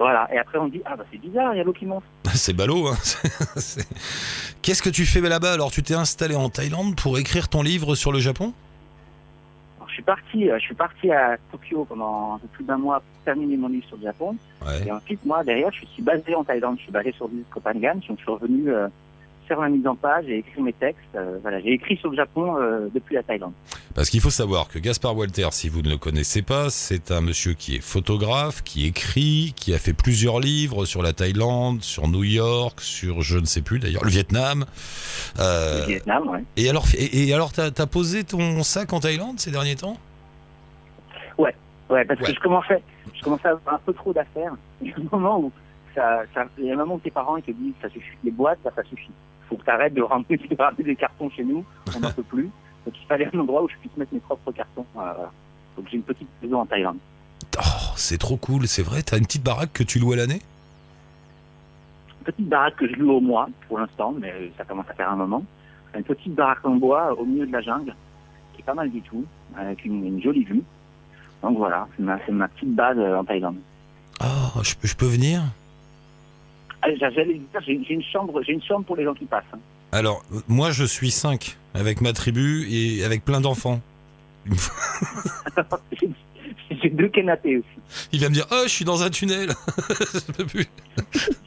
[0.00, 0.26] Voilà.
[0.32, 2.02] Et après on dit ah bah c'est bizarre, il y a l'eau qui monte.
[2.32, 2.96] C'est ballot, hein
[4.62, 7.94] Qu'est-ce que tu fais là-bas Alors tu t'es installé en Thaïlande pour écrire ton livre
[7.94, 8.54] sur le Japon?
[9.76, 12.78] Alors, je suis parti, euh, je suis parti à Tokyo pendant un peu plus d'un
[12.78, 14.36] mois pour terminer mon livre sur le Japon.
[14.64, 14.86] Ouais.
[14.86, 16.76] Et ensuite, moi, derrière, je suis basé en Thaïlande.
[16.78, 17.96] Je suis basé sur l'île Phangan.
[17.96, 18.88] Donc, je suis revenu euh,
[19.50, 21.00] faire ma mise en page, j'ai écrit mes textes.
[21.16, 23.52] euh, voilà, j'ai écrit sur le Japon euh, depuis la Thaïlande.
[23.96, 27.20] Parce qu'il faut savoir que Gaspard Walter, si vous ne le connaissez pas, c'est un
[27.20, 32.06] monsieur qui est photographe, qui écrit, qui a fait plusieurs livres sur la Thaïlande, sur
[32.06, 34.64] New York, sur je ne sais plus d'ailleurs, le Vietnam.
[35.40, 36.44] Euh, Le Vietnam, ouais.
[36.56, 39.96] et alors, et, et alors, t'as as posé ton sac en Thaïlande ces derniers temps?
[41.38, 42.26] Ouais, parce Ouais.
[42.28, 42.80] que je commençais,
[43.14, 44.52] je commençais à avoir un peu trop d'affaires.
[44.80, 45.52] Il y a un moment où
[45.92, 48.16] ça, ça, il y a un moment où tes parents ils te disent ça suffit
[48.22, 49.10] les boîtes, ça, ça suffit.
[49.50, 52.44] Faut que de ramener, de ramener des cartons chez nous, on n'en peut plus.
[52.86, 54.86] Donc il fallait un endroit où je puisse mettre mes propres cartons.
[54.94, 55.32] Voilà, voilà.
[55.76, 56.96] Donc j'ai une petite maison en Thaïlande.
[57.58, 59.02] Oh, c'est trop cool, c'est vrai.
[59.02, 60.40] T'as une petite baraque que tu loues à l'année?
[62.20, 65.10] Une petite baraque que je loue au mois pour l'instant, mais ça commence à faire
[65.10, 65.42] un moment.
[65.96, 67.94] Une petite baraque en bois au milieu de la jungle,
[68.54, 69.24] qui est pas mal du tout,
[69.56, 70.62] avec une, une jolie vue.
[71.42, 73.56] Donc voilà, c'est ma, petite base euh, en Thaïlande.
[74.22, 75.42] Oh, je, peux- je peux venir?
[76.82, 76.88] Ah,
[77.66, 79.44] J'ai j'ai une chambre, j'ai une chambre pour les gens qui passent.
[79.52, 79.58] hein.
[79.92, 83.80] Alors, moi je suis 5 avec ma tribu et avec plein d'enfants.
[86.00, 88.08] J'ai- deux canapés aussi.
[88.12, 89.50] Il va me dire Oh, je suis dans un tunnel
[90.14, 90.66] Je peux plus.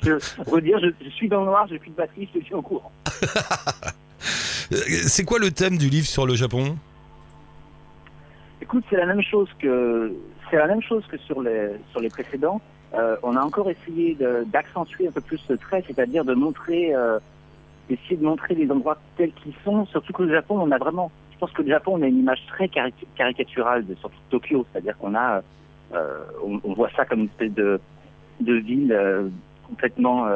[0.03, 0.11] Je
[0.49, 2.91] redire, je, je suis dans le noir, j'ai plus de batterie, je suis au courant.
[4.71, 6.77] Euh, C'est quoi le thème du livre sur le Japon?
[8.61, 10.13] Écoute, c'est la même chose que
[10.49, 12.61] c'est la même chose que sur les sur les précédents.
[12.93, 17.19] Euh, on a encore essayé d'accentuer un peu plus ce trait, c'est-à-dire de montrer, euh,
[17.89, 19.85] d'essayer de montrer les endroits tels qu'ils sont.
[19.87, 22.19] Surtout que le Japon, on a vraiment, je pense que le Japon, on a une
[22.19, 23.95] image très cari- caricaturale de
[24.29, 25.41] Tokyo, c'est-à-dire qu'on a,
[25.93, 27.79] euh, on, voit ça comme une espèce de
[28.39, 29.27] ville euh,
[29.67, 30.27] complètement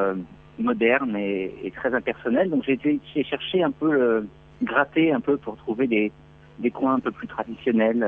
[0.58, 2.50] moderne et, très impersonnelle.
[2.50, 4.28] Donc j'ai cherché un peu le,
[4.64, 8.04] gratter un peu pour trouver des coins un peu plus traditionnels,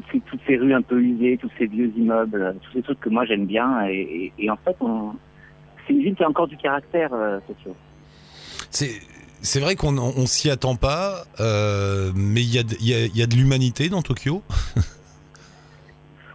[0.00, 2.82] toutes, ces, toutes ces rues un peu usées, tous ces vieux immeubles, euh, tous ces
[2.82, 3.86] trucs que moi j'aime bien.
[3.88, 5.12] Et, et, et en fait, on,
[5.86, 7.74] c'est une ville qui a encore du caractère, euh, Tokyo.
[8.70, 8.92] C'est.
[9.42, 12.88] C'est vrai qu'on on, on s'y attend pas, euh, mais il y a, de- il
[12.88, 14.42] y, a, il y a de l'humanité dans Tokyo.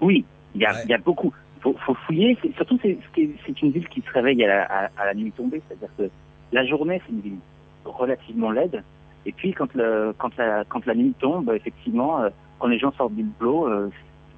[0.01, 0.25] Oui,
[0.55, 0.85] il y a, Ouais.
[0.89, 1.31] y a beaucoup.
[1.61, 2.35] Faut, faut fouiller.
[2.41, 2.97] C'est- Surtout, c'est,
[3.61, 5.61] une ville qui se réveille à la, à, à la nuit tombée.
[5.67, 6.09] C'est-à-dire que
[6.51, 7.37] la journée, c'est une ville
[7.85, 8.83] relativement laide.
[9.27, 12.23] Et puis, quand, le, quand, la, quand la nuit tombe, effectivement,
[12.59, 13.89] quand les gens sortent du boulot, euh,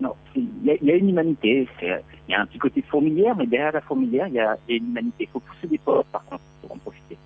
[0.02, 1.68] non, il y, a- il y a une humanité.
[1.82, 4.72] Il y a un petit côté fourmilière, mais derrière la fourmilière, il y a, il
[4.72, 5.16] y a une humanité.
[5.24, 7.18] Il faut pousser des portes, par contre, pour en profiter.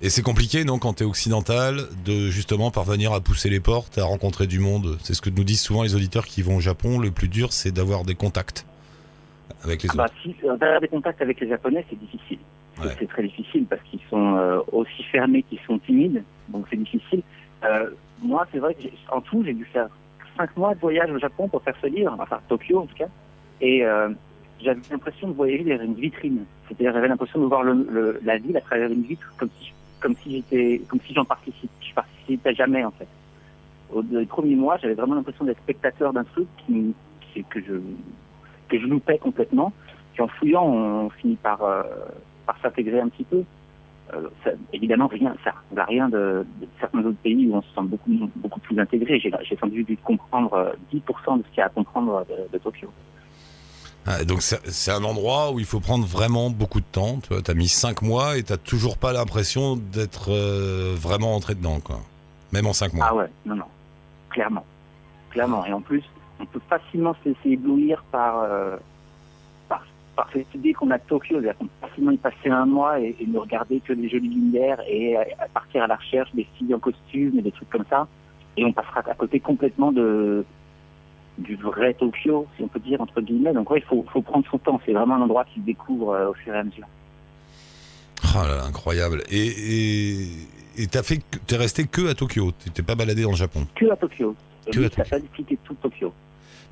[0.00, 4.04] Et c'est compliqué, non, quand t'es occidental, de justement parvenir à pousser les portes, à
[4.04, 4.98] rencontrer du monde?
[5.02, 6.98] C'est ce que nous disent souvent les auditeurs qui vont au Japon.
[6.98, 8.66] Le plus dur, c'est d'avoir des contacts
[9.64, 10.14] avec les Ah bah, autres.
[10.22, 12.38] si, euh, d'avoir des contacts avec les Japonais, c'est difficile.
[12.76, 12.96] C'est- Ouais.
[12.98, 17.22] C'est très difficile parce qu'ils sont euh, aussi fermés qu'ils sont timides, donc c'est difficile.
[17.64, 17.90] Euh,
[18.22, 19.88] moi, c'est vrai que en tout, j'ai dû faire
[20.36, 23.08] cinq mois de voyage au Japon pour faire ce livre, enfin Tokyo en tout cas,
[23.60, 24.08] et euh,
[24.60, 26.44] j'avais l'impression de voyager derrière une vitrine.
[26.66, 30.32] C'est-à-dire, j'avais l'impression de voir la ville à travers une vitre, comme si, comme si
[30.32, 33.08] j'étais, comme si j'en participe, je participais jamais en fait.
[33.92, 36.48] Au les premiers mois, j'avais vraiment l'impression d'être spectateur d'un truc
[37.50, 37.74] que je
[38.68, 39.72] que je loupais complètement.
[40.14, 41.82] Puis en fouillant, on finit par, euh,
[42.46, 43.44] par s'intégrer un petit peu.
[44.12, 47.68] Euh, ça, évidemment, rien, ça n'a rien de, de certains autres pays où on se
[47.68, 49.18] sent beaucoup, beaucoup plus intégré.
[49.20, 52.52] J'ai sans doute dû comprendre euh, 10% de ce qu'il y a à comprendre de,
[52.52, 52.88] de Tokyo.
[54.04, 57.18] Ah, donc c'est un endroit où il faut prendre vraiment beaucoup de temps.
[57.20, 61.78] Tu as mis 5 mois et t'as toujours pas l'impression d'être euh, vraiment entré dedans,
[61.78, 62.00] quoi.
[62.52, 63.06] Même en 5 mois.
[63.08, 63.64] Ah ouais, non, non,
[64.30, 64.64] clairement.
[65.30, 65.64] Clairement.
[65.66, 66.02] Et en plus,
[66.40, 68.76] on peut facilement se laisser éblouir par, euh,
[70.24, 71.36] par, cette idée qu'on a de Tokyo.
[71.36, 74.28] C'est-à-dire qu'on peut facilement y passer un mois et, et ne regarder que des jolies
[74.28, 77.70] lumières et à, à partir à la recherche des filles en costume et des trucs
[77.70, 78.06] comme ça.
[78.56, 80.44] Et on passera à côté complètement de
[81.38, 83.52] du vrai Tokyo, si on peut dire, entre guillemets.
[83.52, 84.80] Donc ouais, il faut, faut prendre son temps.
[84.84, 86.86] C'est vraiment un endroit qui se découvre euh, au fur et à mesure.
[88.34, 89.22] Ah là là, incroyable.
[89.30, 90.26] Et
[90.90, 92.52] t'as fait, t'es resté que à Tokyo.
[92.62, 93.66] Tu t'es pas baladé dans le Japon.
[93.74, 94.34] Que à Tokyo.
[94.70, 95.04] Que à Tokyo.
[95.10, 95.18] pas
[95.64, 96.12] tout Tokyo.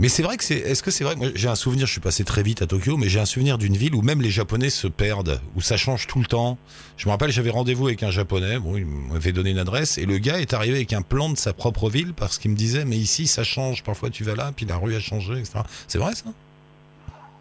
[0.00, 0.56] Mais c'est vrai que c'est.
[0.56, 1.86] Est-ce que c'est vrai Moi, j'ai un souvenir.
[1.86, 4.22] Je suis passé très vite à Tokyo, mais j'ai un souvenir d'une ville où même
[4.22, 6.56] les Japonais se perdent, où ça change tout le temps.
[6.96, 8.58] Je me rappelle, j'avais rendez-vous avec un Japonais.
[8.58, 11.36] Bon, il m'avait donné une adresse et le gars est arrivé avec un plan de
[11.36, 13.84] sa propre ville parce qu'il me disait, mais ici ça change.
[13.84, 15.60] Parfois tu vas là, puis la rue a changé, etc.
[15.86, 16.30] C'est vrai ça?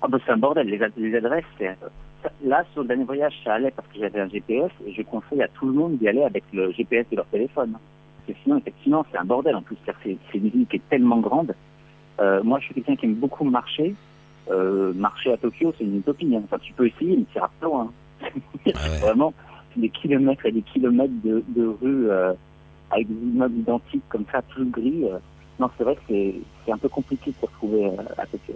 [0.02, 1.46] Ah bah c'est un bordel, les, les adresses,
[2.44, 5.42] Là, sur le dernier voyage, ça allait parce que j'avais un GPS et je conseille
[5.42, 7.72] à tout le monde d'y aller avec le GPS de leur téléphone.
[7.72, 9.78] Parce que sinon, effectivement, c'est un bordel en plus.
[10.04, 11.56] C'est une ville qui est tellement grande.
[12.20, 13.96] Euh, moi, je suis quelqu'un qui aime beaucoup marcher.
[14.50, 16.36] Euh, marcher à Tokyo, c'est une utopie.
[16.36, 16.42] Hein.
[16.46, 17.92] Enfin, tu peux essayer, mais tu iras pas loin.
[18.66, 18.74] ouais.
[19.02, 19.34] Vraiment,
[19.76, 22.34] des kilomètres et des kilomètres de, de rues euh,
[22.92, 25.06] avec des immeubles identiques comme ça, tout gris.
[25.60, 27.86] Non, c'est vrai que c'est c'est un peu compliqué de se retrouver
[28.18, 28.56] à Tokyo.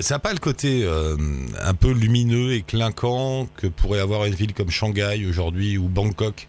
[0.00, 1.16] Ça n'a pas le côté euh,
[1.64, 6.46] un peu lumineux et clinquant que pourrait avoir une ville comme Shanghai aujourd'hui ou Bangkok?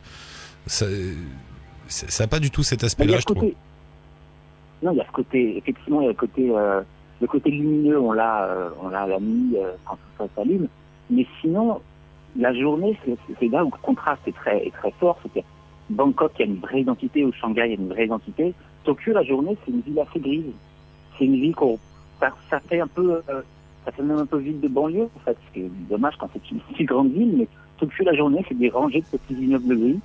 [0.67, 3.39] Ça n'a pas du tout cet aspect-là, je trouve.
[3.39, 3.55] côté.
[4.81, 5.57] Non, il y a ce côté.
[5.57, 6.49] Effectivement, il y a le côté.
[6.51, 6.81] euh,
[7.45, 10.67] lumineux, on l'a, euh, l'a nuit euh, quand ça s'allume.
[11.09, 11.81] Mais sinon,
[12.37, 12.97] la journée,
[13.39, 15.17] c'est là où le contraste est très, est très fort.
[15.33, 15.43] C'est
[15.89, 18.53] Bangkok, il y a une vraie identité, ou Shanghai, il y a une vraie identité.
[18.83, 20.45] Tokyo, la journée, c'est une ville assez grise.
[21.17, 21.79] C'est une ville qu'on,
[22.19, 23.41] ça, fait un peu, euh,
[23.85, 25.37] ça fait même un peu ville de banlieue, en fait.
[25.53, 29.01] C'est dommage quand c'est une si grande ville, mais Tokyo, la journée, c'est des rangées
[29.01, 29.99] de petits immeubles gris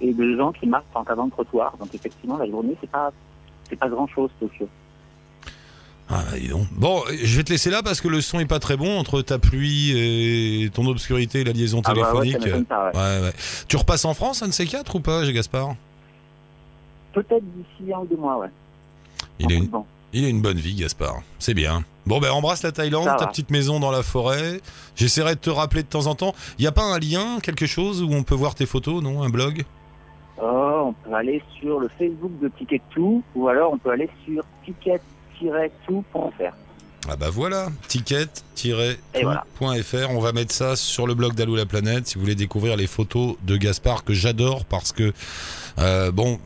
[0.00, 1.76] et de gens qui marchent en avant le trottoir.
[1.78, 3.12] Donc effectivement, la journée, c'est pas,
[3.70, 4.68] c'est pas grand chose, Tokyo.
[6.10, 6.66] Ah, bah, dis donc.
[6.72, 9.20] Bon, je vais te laisser là parce que le son est pas très bon entre
[9.20, 12.32] ta pluie et ton obscurité et la liaison Ah bah ouais, téléphonique.
[12.40, 12.96] ça m'étonne pas, ouais.
[12.96, 13.32] Ouais, ouais.
[13.68, 15.74] Tu repasses en France, un de ces quatre ou pas, Gaspard?
[17.12, 18.48] Peut-être d'ici un ou deux mois, ouais.
[19.38, 19.84] il, a une, Bon.
[20.12, 21.20] il a une bonne vie, Gaspard.
[21.38, 21.84] C'est bien.
[22.06, 23.30] Bon, ben embrasse la Thaïlande, Ça ta va.
[23.30, 24.62] petite maison dans la forêt.
[24.96, 26.34] J'essaierai de te rappeler de temps en temps.
[26.58, 29.22] Il n'y a pas un lien, quelque chose où on peut voir tes photos, non?
[29.22, 29.64] Un blog?
[30.40, 34.44] On peut aller sur le Facebook de Ticket Tout, ou alors on peut aller sur
[34.64, 36.54] ticket-tout.fr.
[37.10, 37.68] Ah bah voilà.
[37.88, 40.10] ticket-tout.fr.
[40.10, 42.86] On va mettre ça sur le blog d'Alou la planète si vous voulez découvrir les
[42.86, 45.14] photos de Gaspard que j'adore parce que,
[45.78, 46.38] euh, bon,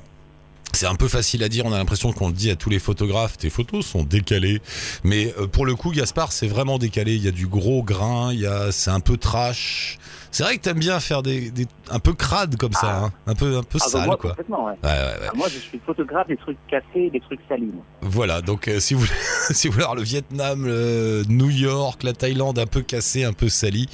[0.72, 2.78] c'est un peu facile à dire, on a l'impression qu'on le dit à tous les
[2.78, 4.60] photographes, tes photos sont décalées.
[5.04, 7.16] Mais euh, pour le coup, Gaspard, c'est vraiment décalé.
[7.16, 9.98] Il y a du gros grain, il y a, c'est un peu trash.
[10.34, 13.04] C'est vrai que t'aimes bien faire des, des- un peu crade comme ça, Ah.
[13.04, 13.12] hein.
[13.26, 14.30] un peu, un peu Ah, bah, sale moi, quoi.
[14.30, 14.72] complètement, ouais.
[14.82, 15.26] Ouais, ouais, ouais.
[15.28, 17.66] Ah, moi, je suis photographe des trucs cassés, des trucs salis.
[17.72, 17.84] moi.
[18.00, 19.04] Voilà, donc euh, si, vous,
[19.50, 23.34] si vous voulez voir le Vietnam, le New York, la Thaïlande un peu cassé, un
[23.34, 23.88] peu sali,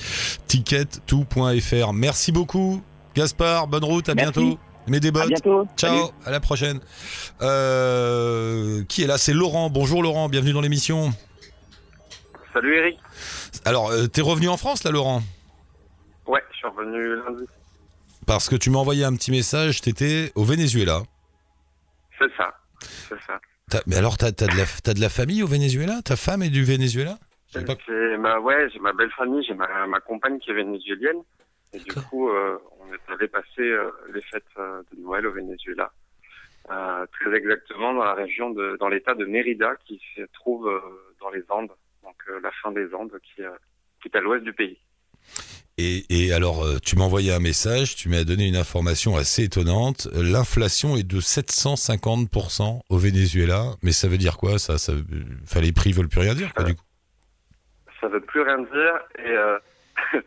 [0.47, 1.93] ticket-tout.fr.
[1.93, 2.83] Merci beaucoup,
[3.17, 4.33] Gaspard, bonne route, à Merci.
[4.33, 4.59] bientôt.
[4.87, 5.29] Mets des À bottes.
[5.29, 5.67] bientôt.
[5.77, 6.11] Ciao, Salut.
[6.25, 6.81] à la prochaine.
[7.43, 9.19] Euh, qui est là?
[9.19, 9.69] C'est Laurent.
[9.71, 11.13] Bonjour Laurent, bienvenue dans l'émission.
[12.55, 12.97] Salut Eric.
[13.65, 15.23] Alors, euh, t'es revenu en France là, Laurent?
[16.59, 17.45] Suis revenu lundi.
[18.27, 21.03] Parce que tu m'as envoyé un petit message, t'étais au Venezuela.
[22.19, 22.55] C'est ça.
[22.81, 23.41] C'est ça.
[23.71, 26.01] T'as- mais alors, t'as as de, la- t'as de la famille au Venezuela?
[26.05, 27.19] Ta femme est du Venezuela?
[27.55, 27.77] Je pas-
[28.19, 31.23] ma, ouais, j'ai ma belle famille, j'ai ma, ma compagne qui est vénézuélienne.
[31.73, 32.09] Et du D'accord.
[32.09, 35.91] coup, euh, on est allé passer euh, les fêtes euh, de Noël au Venezuela.
[36.71, 40.81] Euh, très exactement dans la région de, dans l'état de Mérida qui se trouve euh,
[41.21, 41.71] dans les Andes.
[42.03, 43.51] Donc euh, la fin des Andes qui, euh,
[44.03, 44.79] qui est à l'ouest du pays.
[45.79, 49.45] Et, et alors, euh, tu m'as envoyé un message, tu m'as donné une information assez
[49.45, 50.09] étonnante.
[50.15, 53.75] L'inflation est de 750% au Venezuela.
[53.83, 54.93] Mais ça veut dire quoi ça, ça
[55.45, 56.83] enfin, Les prix veulent plus rien dire, quoi, du coup.
[58.01, 58.95] Ça veut plus rien dire.
[59.19, 59.59] Et euh,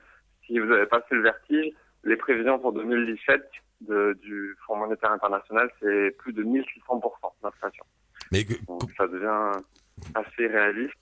[0.48, 3.42] si vous avez passé le vertige, les prévisions pour 2017
[3.90, 7.02] de, du Fonds monétaire international, c'est plus de 1600%
[7.44, 7.84] d'inflation.
[8.32, 9.60] Mais que- Donc ça devient
[10.16, 10.96] assez réaliste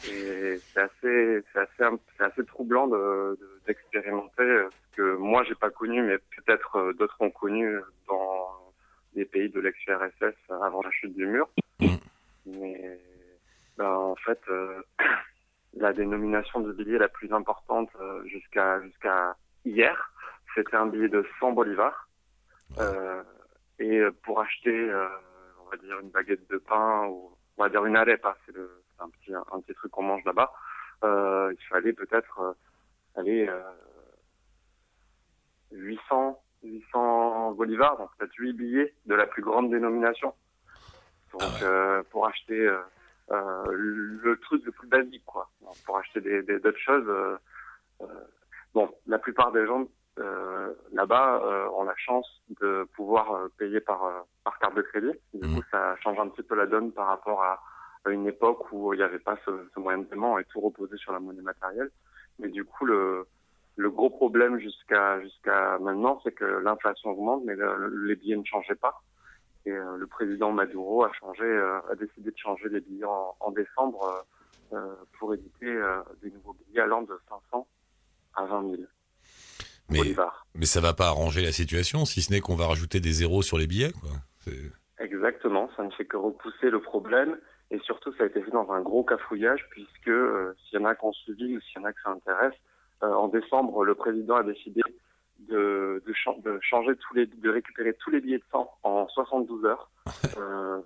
[0.00, 5.54] c'est assez, c'est assez, c'est assez troublant de, de- d'expérimenter euh, ce que moi j'ai
[5.54, 8.48] pas connu, mais peut-être euh, d'autres ont connu dans
[9.14, 11.48] des pays de l'ex-URSS avant la chute du mur.
[11.80, 11.86] Mm.
[12.46, 13.00] Mais
[13.76, 14.82] ben, en fait, euh,
[15.74, 20.12] la dénomination du billet la plus importante euh, jusqu'à jusqu'à hier,
[20.54, 22.08] c'était un billet de 100 bolivars.
[22.78, 23.22] Euh,
[23.78, 25.08] et pour acheter, euh,
[25.64, 28.70] on va dire une baguette de pain ou on va dire une arepa, c'est le
[28.98, 30.52] c'est un petit un petit truc qu'on mange là-bas.
[31.04, 32.52] Euh, il fallait peut-être euh,
[33.16, 33.62] aller euh,
[35.72, 40.34] 800 800 bolivars, donc peut-être 8 billets de la plus grande dénomination.
[41.32, 42.70] Donc euh, pour acheter
[43.28, 45.50] le truc le plus basique quoi.
[45.62, 47.38] Donc, pour acheter des des- d'autres choses.
[48.74, 49.86] bon, la plupart des gens
[50.18, 54.82] euh, là-bas euh, ont la chance de pouvoir euh, payer par euh, par carte de
[54.82, 55.12] crédit.
[55.34, 55.54] Du Mhm.
[55.54, 57.62] coup, ça change un petit peu la donne par rapport à,
[58.08, 60.60] à une époque où il n'y avait pas ce, ce moyen de paiement et tout
[60.60, 61.90] reposait sur la monnaie matérielle.
[62.38, 63.26] Mais du coup, le
[63.76, 68.44] le gros problème jusqu'à jusqu'à maintenant, c'est que l'inflation augmente, mais le- les billets ne
[68.44, 69.02] changeaient pas.
[69.66, 73.36] Et euh, le président Maduro a changé, euh, a décidé de changer les billets en,
[73.38, 74.24] en décembre
[74.72, 77.66] euh, pour éditer euh, des nouveaux billets allant de 500
[78.34, 78.82] à 20 000
[79.90, 80.46] mais, bolivars.
[80.54, 83.42] mais ça va pas arranger la situation, si ce n'est qu'on va rajouter des zéros
[83.42, 84.10] sur les billets, quoi.
[84.98, 87.38] Exactement, ça ne fait que repousser le problème
[87.70, 90.86] et surtout ça a été fait dans un gros cafouillage puisque euh, s'il y en
[90.86, 92.54] a qui ont suivi ou s'il y en a que ça intéresse,
[93.02, 94.82] euh, en décembre le président a décidé
[95.40, 99.90] de, de changer tous les, de récupérer tous les billets de sang en 72 heures
[100.38, 100.80] euh,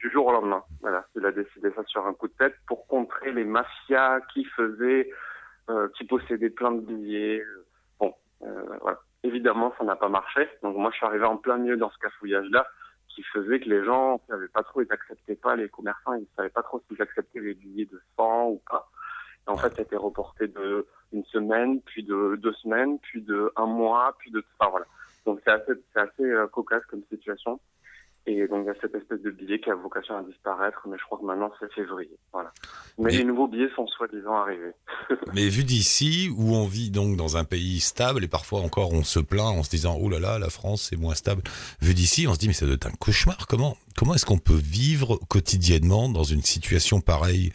[0.00, 0.64] du jour au lendemain.
[0.80, 4.44] Voilà, il a décidé ça sur un coup de tête pour contrer les mafias qui
[4.44, 5.10] faisaient,
[5.68, 7.42] euh, qui possédaient plein de billets.
[7.98, 8.98] Bon, euh, voilà.
[9.22, 10.48] Évidemment, ça n'a pas marché.
[10.62, 12.66] Donc moi, je suis arrivé en plein milieu dans ce cafouillage-là
[13.14, 16.26] qui faisait que les gens ne savaient pas trop, ils acceptaient pas, les commerçants, ils
[16.36, 18.90] savaient pas trop s'ils acceptaient les billets de 100 ou pas.
[19.46, 23.52] En fait, ça a été reporté de une semaine, puis de deux semaines, puis de
[23.56, 24.86] un mois, puis de enfin voilà.
[25.26, 27.60] Donc c'est assez c'est assez euh, cocasse comme situation.
[28.26, 30.96] Et donc il y a cette espèce de billet qui a vocation à disparaître, mais
[30.98, 32.10] je crois que maintenant c'est février.
[32.32, 32.52] Voilà.
[32.98, 34.72] Mais Mais- les nouveaux billets sont soi-disant arrivés.
[35.34, 39.02] Mais vu d'ici, où on vit donc dans un pays stable, et parfois encore on
[39.04, 41.42] se plaint en se disant oh là là, la France c'est moins stable.
[41.80, 43.46] Vu d'ici, on se dit mais ça doit être un cauchemar.
[43.48, 47.52] Comment comment est-ce qu'on peut vivre quotidiennement dans une situation pareille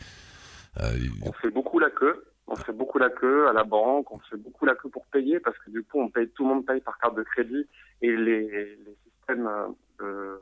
[0.81, 2.25] Euh, On fait beaucoup la queue.
[2.47, 4.11] On fait beaucoup la queue à la banque.
[4.11, 6.49] On fait beaucoup la queue pour payer parce que du coup, on paye, tout le
[6.55, 7.65] monde paye par carte de crédit
[8.01, 9.67] et les, les systèmes, euh,
[9.99, 10.41] de-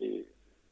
[0.00, 0.26] les,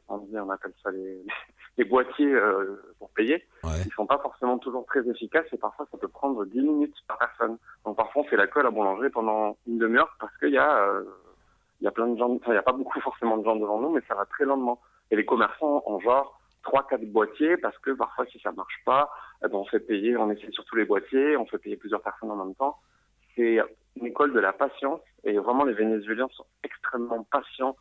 [0.08, 1.22] on, appelle ça les,
[1.78, 3.70] les boîtiers euh, pour payer, Ouais.
[3.86, 7.18] ils sont pas forcément toujours très efficaces et parfois ça peut prendre 10 minutes par
[7.18, 7.58] personne.
[7.84, 10.58] Donc parfois on fait la queue à la boulangerie pendant une demi-heure parce qu'il y
[10.58, 11.04] a, euh,
[11.80, 13.56] il y a plein de gens, enfin il y a pas beaucoup forcément de gens
[13.56, 14.80] devant nous, mais ça va très lentement.
[15.10, 19.10] Et les commerçants ont genre trois, quatre boîtiers parce que parfois si ça marche pas,
[19.44, 22.02] eh ben, on fait payer, on essaie sur tous les boîtiers, on fait payer plusieurs
[22.02, 22.78] personnes en même temps.
[23.34, 23.58] C'est
[23.96, 27.76] une école de la patience et vraiment les Vénézuéliens sont extrêmement patients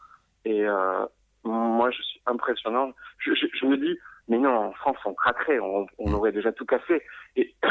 [0.45, 1.05] et euh,
[1.43, 2.91] moi je suis impressionnant.
[3.19, 6.51] Je, je, je me dis mais non en France on craquerait, on, on aurait déjà
[6.51, 7.01] tout cassé
[7.35, 7.53] et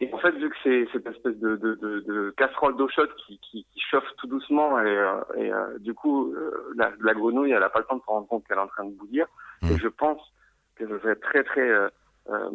[0.00, 3.10] et en fait, vu que c'est cette espèce de, de, de, de casserole d'eau chaude
[3.26, 7.14] qui, qui, qui chauffe tout doucement et, euh, et euh, du coup, euh, la, la
[7.14, 8.94] grenouille, elle a pas le temps de se rendre compte qu'elle est en train de
[8.94, 9.26] bouillir.
[9.62, 9.70] Mm.
[9.70, 10.20] Et je pense
[10.74, 11.88] que ce serait très, très euh,
[12.28, 12.50] euh,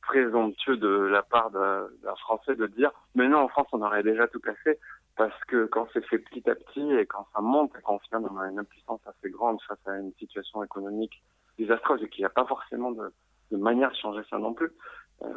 [0.00, 4.26] présomptueux de la part d'un Français de dire «Mais non, en France, on aurait déjà
[4.28, 4.78] tout cassé.»
[5.16, 8.30] Parce que quand c'est fait petit à petit et quand ça monte et quand finalement
[8.32, 11.22] on a une impuissance assez grande face à une situation économique
[11.56, 13.12] désastreuse et qu'il n'y a pas forcément de,
[13.56, 14.72] manière de changer ça non plus,
[15.22, 15.28] euh,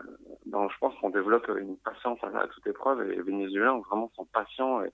[0.48, 4.26] donc je pense qu'on développe une patience à, toute épreuve et les Vénézuéliens vraiment sont
[4.26, 4.92] patients et,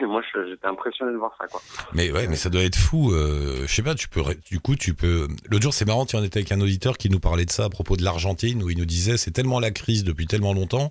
[0.04, 1.62] moi j'étais impressionné de voir ça quoi.
[1.94, 3.12] Mais ouais, mais ça doit être fou.
[3.12, 5.26] Euh, je sais pas, tu peux, du coup, tu peux.
[5.48, 7.64] L'autre jour, c'est marrant, tu en étais avec un auditeur qui nous parlait de ça
[7.64, 10.90] à propos de l'Argentine, où il nous disait c'est tellement la crise depuis tellement longtemps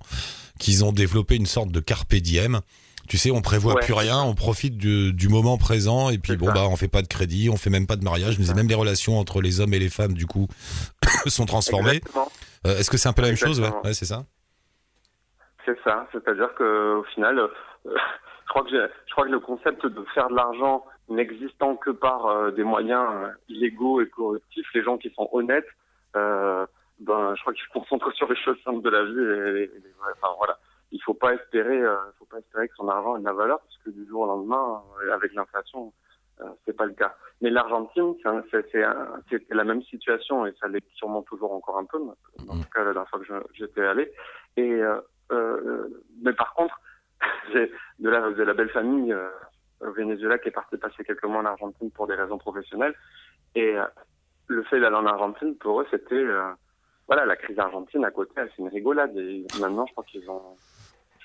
[0.58, 2.62] qu'ils ont développé une sorte de carpe diem.
[3.10, 3.82] Tu sais, on prévoit Ouais.
[3.82, 6.54] plus rien, on profite du, du moment présent, et puis bon ça.
[6.54, 8.38] bah on fait pas de crédit, on fait même pas de mariage.
[8.42, 8.54] Ça.
[8.54, 10.48] même les relations entre les hommes et les femmes, du coup,
[11.28, 12.02] sont transformées.
[12.68, 13.84] Euh, Est-ce que c'est un peu la même chose Ouais, Exactement.
[13.84, 14.24] ouais c'est ça.
[15.66, 17.48] C'est ça, c'est-à-dire que au final, euh,
[17.86, 21.90] je crois que j'ai- je crois que le concept de faire de l'argent n'existant que
[21.90, 23.04] par euh, des moyens
[23.50, 25.68] illégaux et corruptifs, les gens qui sont honnêtes,
[26.14, 29.60] ben je crois qu'ils se concentrent sur les choses simples de la vie.
[29.60, 29.84] Et, et- et-
[30.22, 30.58] enfin voilà,
[30.92, 33.60] il faut pas espérer, euh, faut pas espérer que son argent ait de la valeur,
[33.60, 35.94] parce que du jour au lendemain, euh, avec l'inflation,
[36.42, 37.16] euh, c'est pas le cas.
[37.42, 38.16] Mais l'Argentine,
[38.72, 42.00] c'est la même situation et ça l'est sûrement toujours encore un peu.
[42.00, 44.12] Dans tout cas, la dernière fois que j'étais allé.
[44.58, 45.00] Et euh,
[45.32, 46.80] euh, mais par contre,
[47.54, 49.30] j'ai de la, de la belle famille euh,
[49.82, 52.96] au Venezuela qui est partie passer quelques mois en Argentine pour des raisons professionnelles.
[53.56, 53.86] Et euh,
[54.48, 56.52] le fait d'aller en Argentine, pour eux, c'était euh,
[57.08, 59.16] voilà la crise argentine à côté, c'est une rigolade.
[59.18, 60.56] Et maintenant, je crois qu'ils ont,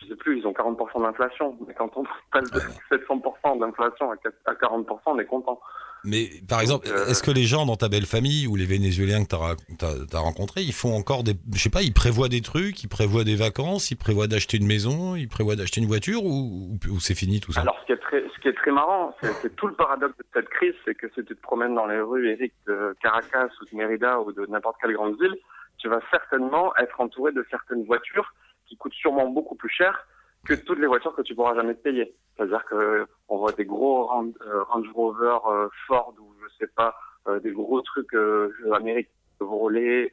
[0.05, 1.57] je sais plus, ils ont 40% d'inflation.
[1.67, 5.61] Mais quand on passe de 700% d'inflation à 4 à 40%, on est content.
[6.05, 9.25] Mais par exemple, euh, est-ce que les gens dans ta belle famille ou les Vénézuéliens
[9.25, 11.33] que tu as, rencontrés, ils font encore des.
[11.55, 14.67] Je sais pas, ils prévoient des trucs, ils prévoient des vacances, ils prévoient d'acheter une
[14.67, 17.63] maison, ils prévoient d'acheter une voiture ou, c'est fini tout ça?
[17.63, 20.17] Alors, ce qui est très, ce qui est très marrant, c'est c'est tout le paradoxe
[20.19, 23.49] de cette crise, c'est que si tu te promènes dans les rues, Eric, de Caracas
[23.63, 25.37] ou de Mérida ou de n'importe quelle grande ville,
[25.79, 28.35] tu vas certainement être entouré de certaines voitures
[28.67, 30.07] qui coûtent sûrement beaucoup plus cher
[30.47, 32.15] que toutes les voitures que tu pourras jamais te payer.
[32.37, 36.95] C'est-à-dire que on voit des gros euh, Range Rover, euh, Ford ou je sais pas,
[37.29, 40.13] euh, des gros trucs euh, américains, Chevrolet,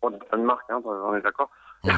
[0.00, 1.50] pas de marque, hein, on est d'accord.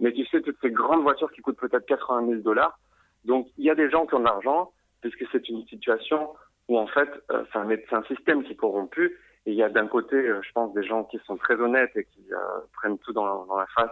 [0.00, 2.78] Mais tu sais, toutes ces grandes voitures qui coûtent peut-être 80 000 dollars,
[3.24, 6.30] donc il y a des gens qui ont de l'argent, puisque c'est une situation
[6.68, 9.68] où en fait euh, c'est un, un système qui est corrompu, et il y a
[9.68, 12.36] d'un côté, euh, je pense, des gens qui sont très honnêtes et qui euh,
[12.74, 13.90] prennent tout dans, dans la face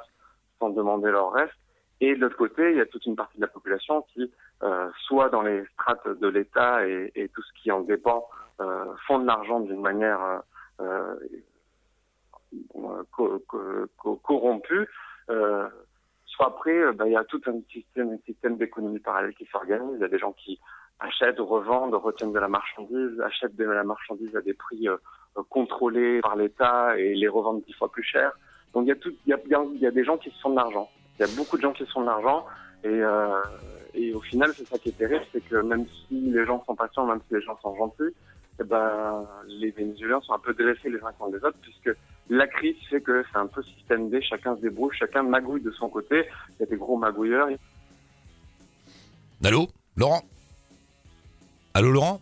[0.61, 1.55] sans demander leur reste,
[2.03, 4.31] et de l'autre côté, il y a toute une partie de la population qui,
[4.63, 8.29] euh, soit dans les strates de l'État et, tout ce qui en dépend,
[8.61, 10.43] euh, font de l'argent d'une manière
[10.81, 11.15] euh,
[13.11, 14.87] co- co- co- corrompue,
[15.27, 19.97] soit après, bah, il y a tout un système, un système d'économie parallèle qui s'organise.
[19.97, 20.59] Il y a des gens qui
[21.01, 24.89] achètent, revendent, retiennent de la marchandise, achètent de la marchandise à des prix
[25.51, 28.33] contrôlés par l'État et les revendent dix fois plus cher.
[28.75, 28.95] Donc il
[29.27, 30.89] y a des gens qui se font de l'argent.
[31.19, 32.47] Il y a beaucoup de gens qui se font de l'argent
[32.83, 33.43] et, euh,
[34.15, 37.07] au final c'est ça qui est terrible, c'est que même si les gens sont patients,
[37.07, 38.15] même si les gens sont gentils,
[38.61, 41.91] eh ben les Vénézuéliens sont un peu délaissés les uns contre les autres puisque
[42.31, 45.73] la crise fait que c'est un peu système D, chacun se débrouille, chacun magouille de
[45.73, 46.25] son côté.
[46.51, 47.49] Il y a des gros magouilleurs.
[49.45, 49.69] Allô?
[49.97, 50.23] Laurent?
[51.75, 52.21] Allô Laurent?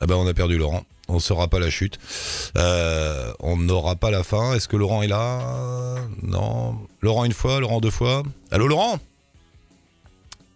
[0.00, 0.82] Ah bah on a perdu Laurent.
[1.12, 1.98] On saura pas la chute.
[2.56, 4.54] Euh, on n'aura pas la fin.
[4.54, 5.96] Est-ce que Laurent est là?
[6.22, 6.76] Non.
[7.00, 8.22] Laurent une fois, Laurent deux fois.
[8.50, 8.98] Allô Laurent?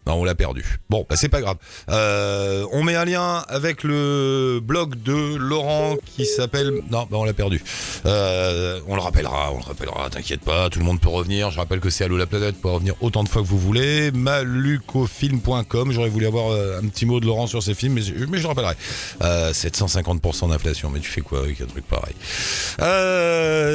[0.06, 0.78] Non, on l'a perdu.
[0.88, 1.56] Bon, bah c'est pas grave.
[1.90, 6.70] Euh, on met un lien avec le blog de Laurent qui s'appelle.
[6.90, 7.60] Non, bah on l'a perdu.
[8.06, 10.08] Euh, on le rappellera, on le rappellera.
[10.10, 11.50] T'inquiète pas, tout le monde peut revenir.
[11.50, 14.12] Je rappelle que c'est Allo la planète pour revenir autant de fois que vous voulez.
[14.12, 15.90] Malucofilm.com.
[15.90, 18.46] J'aurais voulu avoir euh, un petit mot de Laurent sur ses films, mais, je- le
[18.46, 18.74] rappellerai.
[19.22, 22.14] Euh, 750% d'inflation, mais tu fais quoi avec un truc pareil?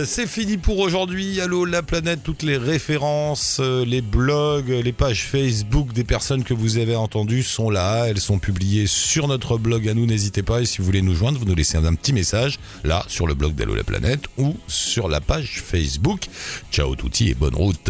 [0.06, 1.42] C'est fini pour aujourd'hui.
[1.42, 6.78] Allo la planète, toutes les références, les blogs, les pages Facebook des personnes que vous
[6.78, 8.06] avez entendues sont là.
[8.06, 10.06] Elles sont publiées sur notre blog à nous.
[10.06, 10.62] N'hésitez pas.
[10.62, 13.34] Et si vous voulez nous joindre, vous nous laissez un petit message là sur le
[13.34, 16.28] blog d'Allo la planète ou sur la page Facebook.
[16.72, 17.90] Ciao touti et bonne route.